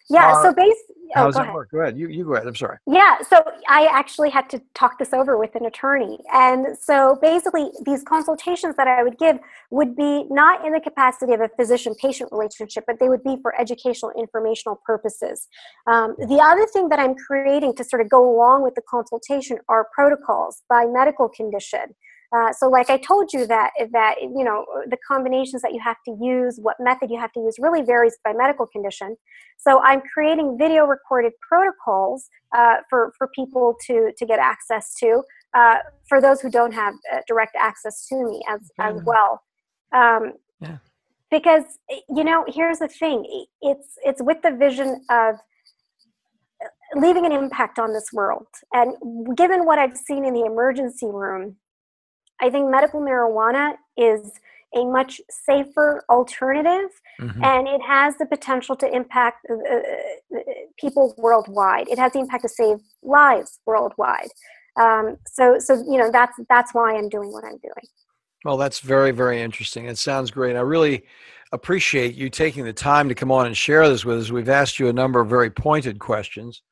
Yeah. 0.09 0.33
Uh, 0.33 0.43
so 0.45 0.55
based, 0.55 0.86
Oh, 1.17 1.21
How 1.21 1.27
does 1.27 1.35
that 1.37 1.55
work? 1.55 1.71
Go 1.71 1.79
ahead. 1.79 1.97
You, 1.97 2.09
you 2.09 2.25
go 2.25 2.35
ahead. 2.35 2.47
I'm 2.47 2.55
sorry. 2.55 2.79
Yeah. 2.87 3.23
So 3.23 3.43
I 3.69 3.89
actually 3.91 4.31
had 4.31 4.51
to 4.51 4.61
talk 4.75 4.99
this 4.99 5.15
over 5.15 5.39
with 5.39 5.55
an 5.55 5.65
attorney. 5.65 6.19
And 6.33 6.77
so 6.79 7.19
basically, 7.23 7.71
these 7.85 8.03
consultations 8.03 8.77
that 8.77 8.87
I 8.87 9.03
would 9.03 9.19
give 9.19 9.39
would 9.71 9.97
be 9.97 10.25
not 10.29 10.65
in 10.67 10.73
the 10.73 10.81
capacity 10.81 11.33
of 11.33 11.41
a 11.41 11.49
physician 11.57 11.95
patient 11.95 12.31
relationship, 12.33 12.85
but 12.87 13.01
they 13.01 13.09
would 13.09 13.25
be 13.25 13.39
for 13.41 13.59
educational, 13.59 14.13
informational 14.19 14.81
purposes. 14.85 15.49
Um, 15.87 16.15
the 16.19 16.39
other 16.43 16.67
thing 16.67 16.91
that 16.91 16.99
I'm 16.99 17.15
creating 17.15 17.75
to 17.77 17.85
sort 17.85 18.03
of 18.03 18.11
go 18.11 18.29
along 18.31 18.63
with 18.63 18.75
the 18.75 18.83
consultation 18.89 19.59
are 19.69 19.89
protocols 19.95 20.63
by 20.69 20.85
medical 20.85 21.29
condition. 21.29 21.95
Uh, 22.35 22.53
so 22.53 22.69
like 22.69 22.91
i 22.91 22.97
told 22.97 23.33
you 23.33 23.47
that 23.47 23.71
that 23.93 24.21
you 24.21 24.43
know 24.43 24.65
the 24.89 24.97
combinations 25.07 25.63
that 25.63 25.73
you 25.73 25.81
have 25.81 25.97
to 26.05 26.17
use 26.21 26.59
what 26.61 26.77
method 26.81 27.11
you 27.11 27.19
have 27.19 27.33
to 27.33 27.41
use 27.41 27.57
really 27.59 27.83
varies 27.83 28.17
by 28.25 28.33
medical 28.33 28.67
condition. 28.67 29.17
So 29.59 29.81
i'm 29.83 30.03
creating 30.13 30.57
video 30.59 30.85
recorded 30.87 31.33
protocols 31.47 32.29
uh, 32.57 32.77
for 32.91 33.13
for 33.17 33.29
people 33.35 33.77
to 33.87 34.13
to 34.17 34.27
get 34.27 34.39
access 34.39 34.95
to 34.95 35.23
uh, 35.55 35.77
for 36.09 36.21
those 36.21 36.41
who 36.41 36.51
don't 36.51 36.73
have 36.73 36.95
uh, 37.13 37.19
direct 37.27 37.57
access 37.59 38.07
to 38.09 38.17
me 38.17 38.43
as 38.49 38.61
as 38.79 39.01
well. 39.05 39.43
Um, 39.93 40.33
yeah. 40.61 40.79
because 41.31 41.65
you 41.89 42.25
know 42.25 42.45
here's 42.49 42.79
the 42.79 42.89
thing 42.89 43.47
it's 43.63 43.99
it's 44.05 44.23
with 44.23 44.43
the 44.43 44.51
vision 44.51 45.05
of 45.11 45.35
uh, 46.65 46.69
leaving 46.97 47.25
an 47.27 47.33
impact 47.33 47.79
on 47.79 47.93
this 47.93 48.11
world. 48.13 48.47
And 48.73 49.37
given 49.37 49.65
what 49.65 49.79
i've 49.79 49.97
seen 49.97 50.25
in 50.25 50.35
the 50.35 50.45
emergency 50.45 51.07
room 51.07 51.57
I 52.41 52.51
think 52.51 52.71
medical 52.71 53.01
marijuana 53.01 53.75
is 53.97 54.33
a 54.75 54.85
much 54.85 55.21
safer 55.31 56.05
alternative 56.09 56.91
mm-hmm. 57.21 57.43
and 57.43 57.69
it 57.69 57.81
has 57.83 58.17
the 58.19 58.27
potential 58.27 58.77
to 58.77 58.95
impact 58.95 59.47
uh, 59.49 59.55
uh, 59.55 60.39
people 60.79 61.15
worldwide. 61.17 61.89
It 61.89 61.99
has 61.99 62.13
the 62.13 62.19
impact 62.19 62.43
to 62.43 62.49
save 62.49 62.79
lives 63.03 63.61
worldwide. 63.65 64.29
Um, 64.79 65.17
so 65.27 65.59
so 65.59 65.75
you 65.75 65.97
know 65.97 66.11
that's 66.11 66.39
that's 66.51 66.75
why 66.75 66.95
i'm 66.97 67.09
doing 67.09 67.33
what 67.33 67.45
i'm 67.45 67.59
doing. 67.59 67.87
Well 68.45 68.59
that's 68.59 68.81
very 68.81 69.11
very 69.11 69.41
interesting. 69.41 69.87
It 69.87 69.99
sounds 69.99 70.31
great. 70.31 70.57
I 70.57 70.61
really 70.61 71.05
appreciate 71.53 72.15
you 72.15 72.29
taking 72.29 72.65
the 72.65 72.73
time 72.73 73.09
to 73.09 73.15
come 73.15 73.33
on 73.33 73.47
and 73.47 73.57
share 73.57 73.89
this 73.89 74.05
with 74.05 74.19
us. 74.19 74.31
We've 74.31 74.49
asked 74.49 74.79
you 74.79 74.89
a 74.89 74.93
number 74.93 75.21
of 75.21 75.29
very 75.29 75.51
pointed 75.51 75.99
questions 75.99 76.63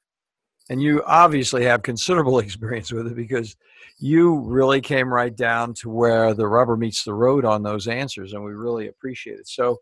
and 0.70 0.82
you 0.82 1.02
obviously 1.06 1.64
have 1.64 1.82
considerable 1.82 2.38
experience 2.40 2.92
with 2.92 3.06
it 3.06 3.16
because 3.16 3.56
you 3.98 4.40
really 4.40 4.80
came 4.80 5.12
right 5.12 5.34
down 5.34 5.74
to 5.74 5.88
where 5.88 6.34
the 6.34 6.46
rubber 6.46 6.76
meets 6.76 7.04
the 7.04 7.14
road 7.14 7.44
on 7.44 7.62
those 7.62 7.86
answers, 7.86 8.32
and 8.32 8.44
we 8.44 8.52
really 8.52 8.88
appreciate 8.88 9.38
it. 9.38 9.48
So, 9.48 9.78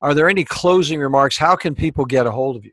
are 0.00 0.14
there 0.14 0.28
any 0.28 0.44
closing 0.44 0.98
remarks? 0.98 1.38
How 1.38 1.54
can 1.54 1.76
people 1.76 2.04
get 2.04 2.26
a 2.26 2.30
hold 2.30 2.56
of 2.56 2.64
you? 2.64 2.72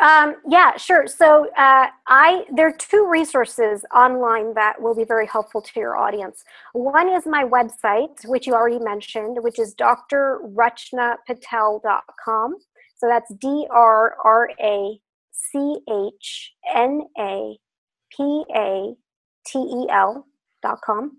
Um, 0.00 0.34
yeah, 0.48 0.76
sure. 0.76 1.06
So 1.06 1.48
uh, 1.56 1.86
I 2.08 2.44
there 2.52 2.66
are 2.66 2.76
two 2.76 3.06
resources 3.08 3.84
online 3.94 4.52
that 4.54 4.82
will 4.82 4.94
be 4.94 5.04
very 5.04 5.26
helpful 5.26 5.62
to 5.62 5.80
your 5.80 5.96
audience. 5.96 6.42
One 6.72 7.08
is 7.08 7.26
my 7.26 7.44
website, 7.44 8.26
which 8.26 8.46
you 8.46 8.54
already 8.54 8.80
mentioned, 8.80 9.38
which 9.40 9.60
is 9.60 9.74
drrachnapatel.com. 9.76 12.56
So 12.96 13.08
that's 13.08 13.32
D 13.34 13.66
R 13.70 14.16
R 14.24 14.50
A 14.60 15.00
C 15.34 15.78
H 15.88 16.52
N 16.74 17.02
A 17.18 17.58
P 18.16 18.44
A 18.54 18.94
T-E-L.com. 19.46 21.18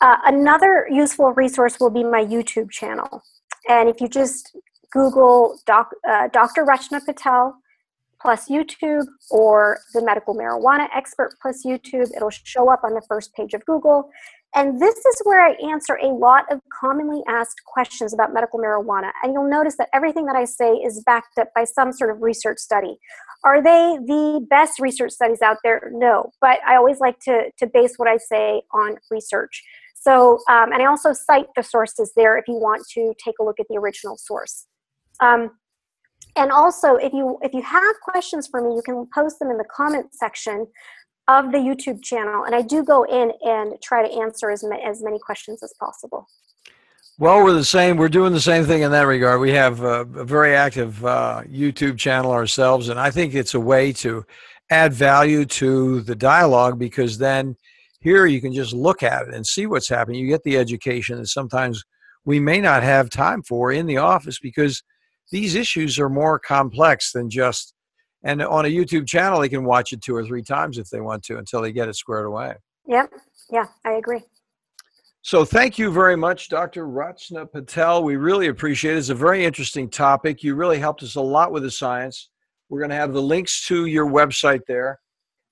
Uh, 0.00 0.16
another 0.24 0.86
useful 0.90 1.32
resource 1.32 1.78
will 1.80 1.90
be 1.90 2.04
my 2.04 2.24
YouTube 2.24 2.70
channel. 2.70 3.22
And 3.68 3.88
if 3.88 4.00
you 4.00 4.08
just 4.08 4.56
Google 4.90 5.58
doc, 5.66 5.90
uh, 6.08 6.28
Dr. 6.28 6.64
Rachna 6.64 7.04
Patel 7.04 7.54
plus 8.20 8.48
YouTube 8.48 9.06
or 9.30 9.78
the 9.94 10.02
medical 10.02 10.34
marijuana 10.34 10.88
expert 10.94 11.36
plus 11.40 11.64
YouTube, 11.64 12.10
it'll 12.16 12.30
show 12.30 12.70
up 12.70 12.80
on 12.84 12.94
the 12.94 13.02
first 13.08 13.34
page 13.34 13.54
of 13.54 13.64
Google. 13.64 14.10
And 14.54 14.80
this 14.80 14.96
is 14.96 15.20
where 15.24 15.44
I 15.44 15.52
answer 15.70 15.98
a 16.02 16.08
lot 16.08 16.50
of 16.50 16.60
commonly 16.80 17.22
asked 17.28 17.60
questions 17.66 18.14
about 18.14 18.32
medical 18.32 18.58
marijuana. 18.58 19.10
And 19.22 19.32
you'll 19.32 19.48
notice 19.48 19.76
that 19.76 19.88
everything 19.92 20.24
that 20.26 20.36
I 20.36 20.46
say 20.46 20.72
is 20.72 21.02
backed 21.04 21.38
up 21.38 21.48
by 21.54 21.64
some 21.64 21.92
sort 21.92 22.10
of 22.10 22.22
research 22.22 22.58
study. 22.58 22.98
Are 23.44 23.62
they 23.62 23.98
the 24.06 24.44
best 24.48 24.80
research 24.80 25.12
studies 25.12 25.42
out 25.42 25.58
there? 25.62 25.90
No, 25.92 26.30
but 26.40 26.60
I 26.66 26.76
always 26.76 26.98
like 26.98 27.20
to, 27.20 27.50
to 27.58 27.66
base 27.66 27.94
what 27.98 28.08
I 28.08 28.16
say 28.16 28.62
on 28.72 28.96
research. 29.10 29.62
So, 29.94 30.38
um, 30.48 30.72
and 30.72 30.82
I 30.82 30.86
also 30.86 31.12
cite 31.12 31.46
the 31.54 31.62
sources 31.62 32.12
there 32.16 32.38
if 32.38 32.48
you 32.48 32.54
want 32.54 32.86
to 32.94 33.14
take 33.22 33.34
a 33.40 33.44
look 33.44 33.60
at 33.60 33.66
the 33.68 33.76
original 33.76 34.16
source. 34.16 34.66
Um, 35.20 35.50
and 36.36 36.52
also, 36.52 36.94
if 36.94 37.12
you 37.12 37.38
if 37.42 37.52
you 37.52 37.62
have 37.62 37.94
questions 38.02 38.46
for 38.46 38.60
me, 38.60 38.76
you 38.76 38.82
can 38.82 39.08
post 39.12 39.38
them 39.38 39.50
in 39.50 39.56
the 39.56 39.64
comment 39.64 40.14
section 40.14 40.66
of 41.28 41.52
the 41.52 41.58
YouTube 41.58 42.02
channel, 42.02 42.44
and 42.44 42.54
I 42.54 42.62
do 42.62 42.82
go 42.82 43.04
in 43.04 43.32
and 43.42 43.80
try 43.82 44.06
to 44.06 44.12
answer 44.20 44.50
as, 44.50 44.64
ma- 44.64 44.76
as 44.76 45.02
many 45.02 45.18
questions 45.18 45.62
as 45.62 45.74
possible. 45.78 46.26
Well, 47.18 47.44
we're 47.44 47.52
the 47.52 47.64
same. 47.64 47.96
We're 47.96 48.08
doing 48.08 48.32
the 48.32 48.40
same 48.40 48.64
thing 48.64 48.82
in 48.82 48.92
that 48.92 49.02
regard. 49.02 49.40
We 49.40 49.50
have 49.50 49.82
a, 49.82 50.02
a 50.02 50.24
very 50.24 50.54
active 50.54 51.04
uh, 51.04 51.42
YouTube 51.46 51.98
channel 51.98 52.30
ourselves, 52.30 52.88
and 52.88 52.98
I 52.98 53.10
think 53.10 53.34
it's 53.34 53.54
a 53.54 53.60
way 53.60 53.92
to 53.94 54.24
add 54.70 54.92
value 54.92 55.44
to 55.44 56.00
the 56.02 56.14
dialogue 56.14 56.78
because 56.78 57.18
then 57.18 57.56
here 58.00 58.26
you 58.26 58.40
can 58.40 58.52
just 58.52 58.72
look 58.72 59.02
at 59.02 59.28
it 59.28 59.34
and 59.34 59.46
see 59.46 59.66
what's 59.66 59.88
happening. 59.88 60.20
You 60.20 60.28
get 60.28 60.44
the 60.44 60.56
education 60.56 61.18
that 61.18 61.26
sometimes 61.26 61.84
we 62.24 62.38
may 62.38 62.60
not 62.60 62.82
have 62.82 63.10
time 63.10 63.42
for 63.42 63.72
in 63.72 63.86
the 63.86 63.96
office 63.96 64.38
because 64.38 64.82
these 65.30 65.54
issues 65.54 65.98
are 65.98 66.08
more 66.08 66.38
complex 66.38 67.12
than 67.12 67.28
just. 67.28 67.74
And 68.24 68.42
on 68.42 68.64
a 68.64 68.68
YouTube 68.68 69.06
channel, 69.06 69.40
they 69.40 69.48
can 69.48 69.64
watch 69.64 69.92
it 69.92 70.02
two 70.02 70.14
or 70.14 70.24
three 70.24 70.42
times 70.42 70.78
if 70.78 70.90
they 70.90 71.00
want 71.00 71.22
to 71.24 71.38
until 71.38 71.62
they 71.62 71.72
get 71.72 71.88
it 71.88 71.94
squared 71.94 72.26
away. 72.26 72.54
Yep. 72.86 73.12
Yeah, 73.50 73.66
I 73.84 73.92
agree. 73.92 74.22
So 75.22 75.44
thank 75.44 75.78
you 75.78 75.90
very 75.90 76.16
much, 76.16 76.48
Dr. 76.48 76.86
Rachna 76.86 77.50
Patel. 77.50 78.02
We 78.02 78.16
really 78.16 78.48
appreciate 78.48 78.94
it. 78.94 78.98
It's 78.98 79.08
a 79.08 79.14
very 79.14 79.44
interesting 79.44 79.88
topic. 79.90 80.42
You 80.42 80.54
really 80.54 80.78
helped 80.78 81.02
us 81.02 81.16
a 81.16 81.20
lot 81.20 81.52
with 81.52 81.64
the 81.64 81.70
science. 81.70 82.30
We're 82.68 82.80
going 82.80 82.90
to 82.90 82.96
have 82.96 83.12
the 83.12 83.22
links 83.22 83.66
to 83.66 83.86
your 83.86 84.06
website 84.06 84.60
there 84.66 85.00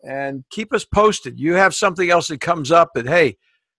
and 0.03 0.45
keep 0.51 0.73
us 0.73 0.85
posted. 0.85 1.39
You 1.39 1.55
have 1.55 1.75
something 1.75 2.11
else 2.11 2.29
that 2.29 2.41
comes 2.41 2.71
up 2.71 2.91
that, 2.95 3.07
hey, 3.07 3.37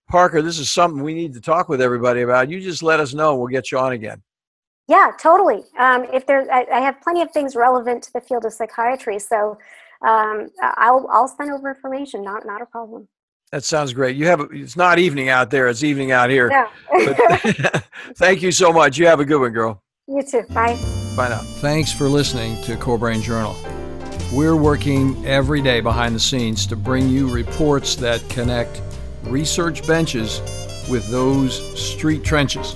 Parker, 0.10 0.42
this 0.42 0.60
is 0.60 0.72
something 0.72 1.04
we 1.04 1.14
need 1.14 1.34
to 1.34 1.42
talk 1.42 1.70
with 1.70 1.82
everybody 1.82 2.22
about. 2.22 2.50
You 2.50 2.62
just 2.62 2.84
let 2.84 3.00
us 3.00 3.14
know. 3.14 3.36
We'll 3.36 3.48
get 3.48 3.72
you 3.72 3.78
on 3.78 3.94
again. 3.94 4.22
Yeah, 4.88 5.12
totally. 5.20 5.64
Um, 5.78 6.06
if 6.14 6.26
there, 6.26 6.50
I, 6.52 6.66
I, 6.74 6.80
have 6.80 7.02
plenty 7.02 7.22
of 7.22 7.32
things 7.32 7.58
relevant 7.58 8.04
to 8.04 8.14
the 8.14 8.22
field 8.22 8.46
of 8.46 8.54
psychiatry, 8.54 9.20
so 9.20 9.58
um, 10.02 10.50
I'll 10.62 11.08
I'll 11.12 11.28
send 11.28 11.52
over 11.52 11.70
information. 11.70 12.24
Not 12.24 12.46
not 12.46 12.62
a 12.62 12.66
problem. 12.66 13.08
That 13.52 13.66
sounds 13.66 13.94
great. 13.94 14.16
You 14.16 14.28
have 14.28 14.48
it's 14.52 14.78
not 14.78 14.98
evening 14.98 15.28
out 15.28 15.52
there; 15.52 15.68
it's 15.68 15.84
evening 15.84 16.12
out 16.12 16.30
here. 16.30 16.50
Yeah. 16.50 17.82
thank 18.16 18.42
you 18.42 18.52
so 18.52 18.72
much. 18.72 18.98
You 18.98 19.08
have 19.08 19.20
a 19.20 19.26
good 19.26 19.42
one, 19.42 19.52
girl. 19.52 19.84
You 20.08 20.24
too. 20.24 20.44
Bye. 20.50 20.80
Bye 21.18 21.30
now. 21.30 21.40
Thanks 21.60 21.92
for 21.92 22.08
listening 22.08 22.62
to 22.64 22.78
Core 22.78 22.98
Brain 22.98 23.22
Journal. 23.22 23.58
We're 24.34 24.56
working 24.56 25.26
every 25.26 25.62
day 25.62 25.82
behind 25.82 26.16
the 26.16 26.20
scenes 26.20 26.66
to 26.68 26.78
bring 26.78 27.10
you 27.10 27.30
reports 27.30 27.96
that 27.96 28.28
connect 28.30 28.82
research 29.24 29.86
benches 29.86 30.40
with 30.90 31.10
those 31.10 31.78
street 31.78 32.24
trenches. 32.24 32.76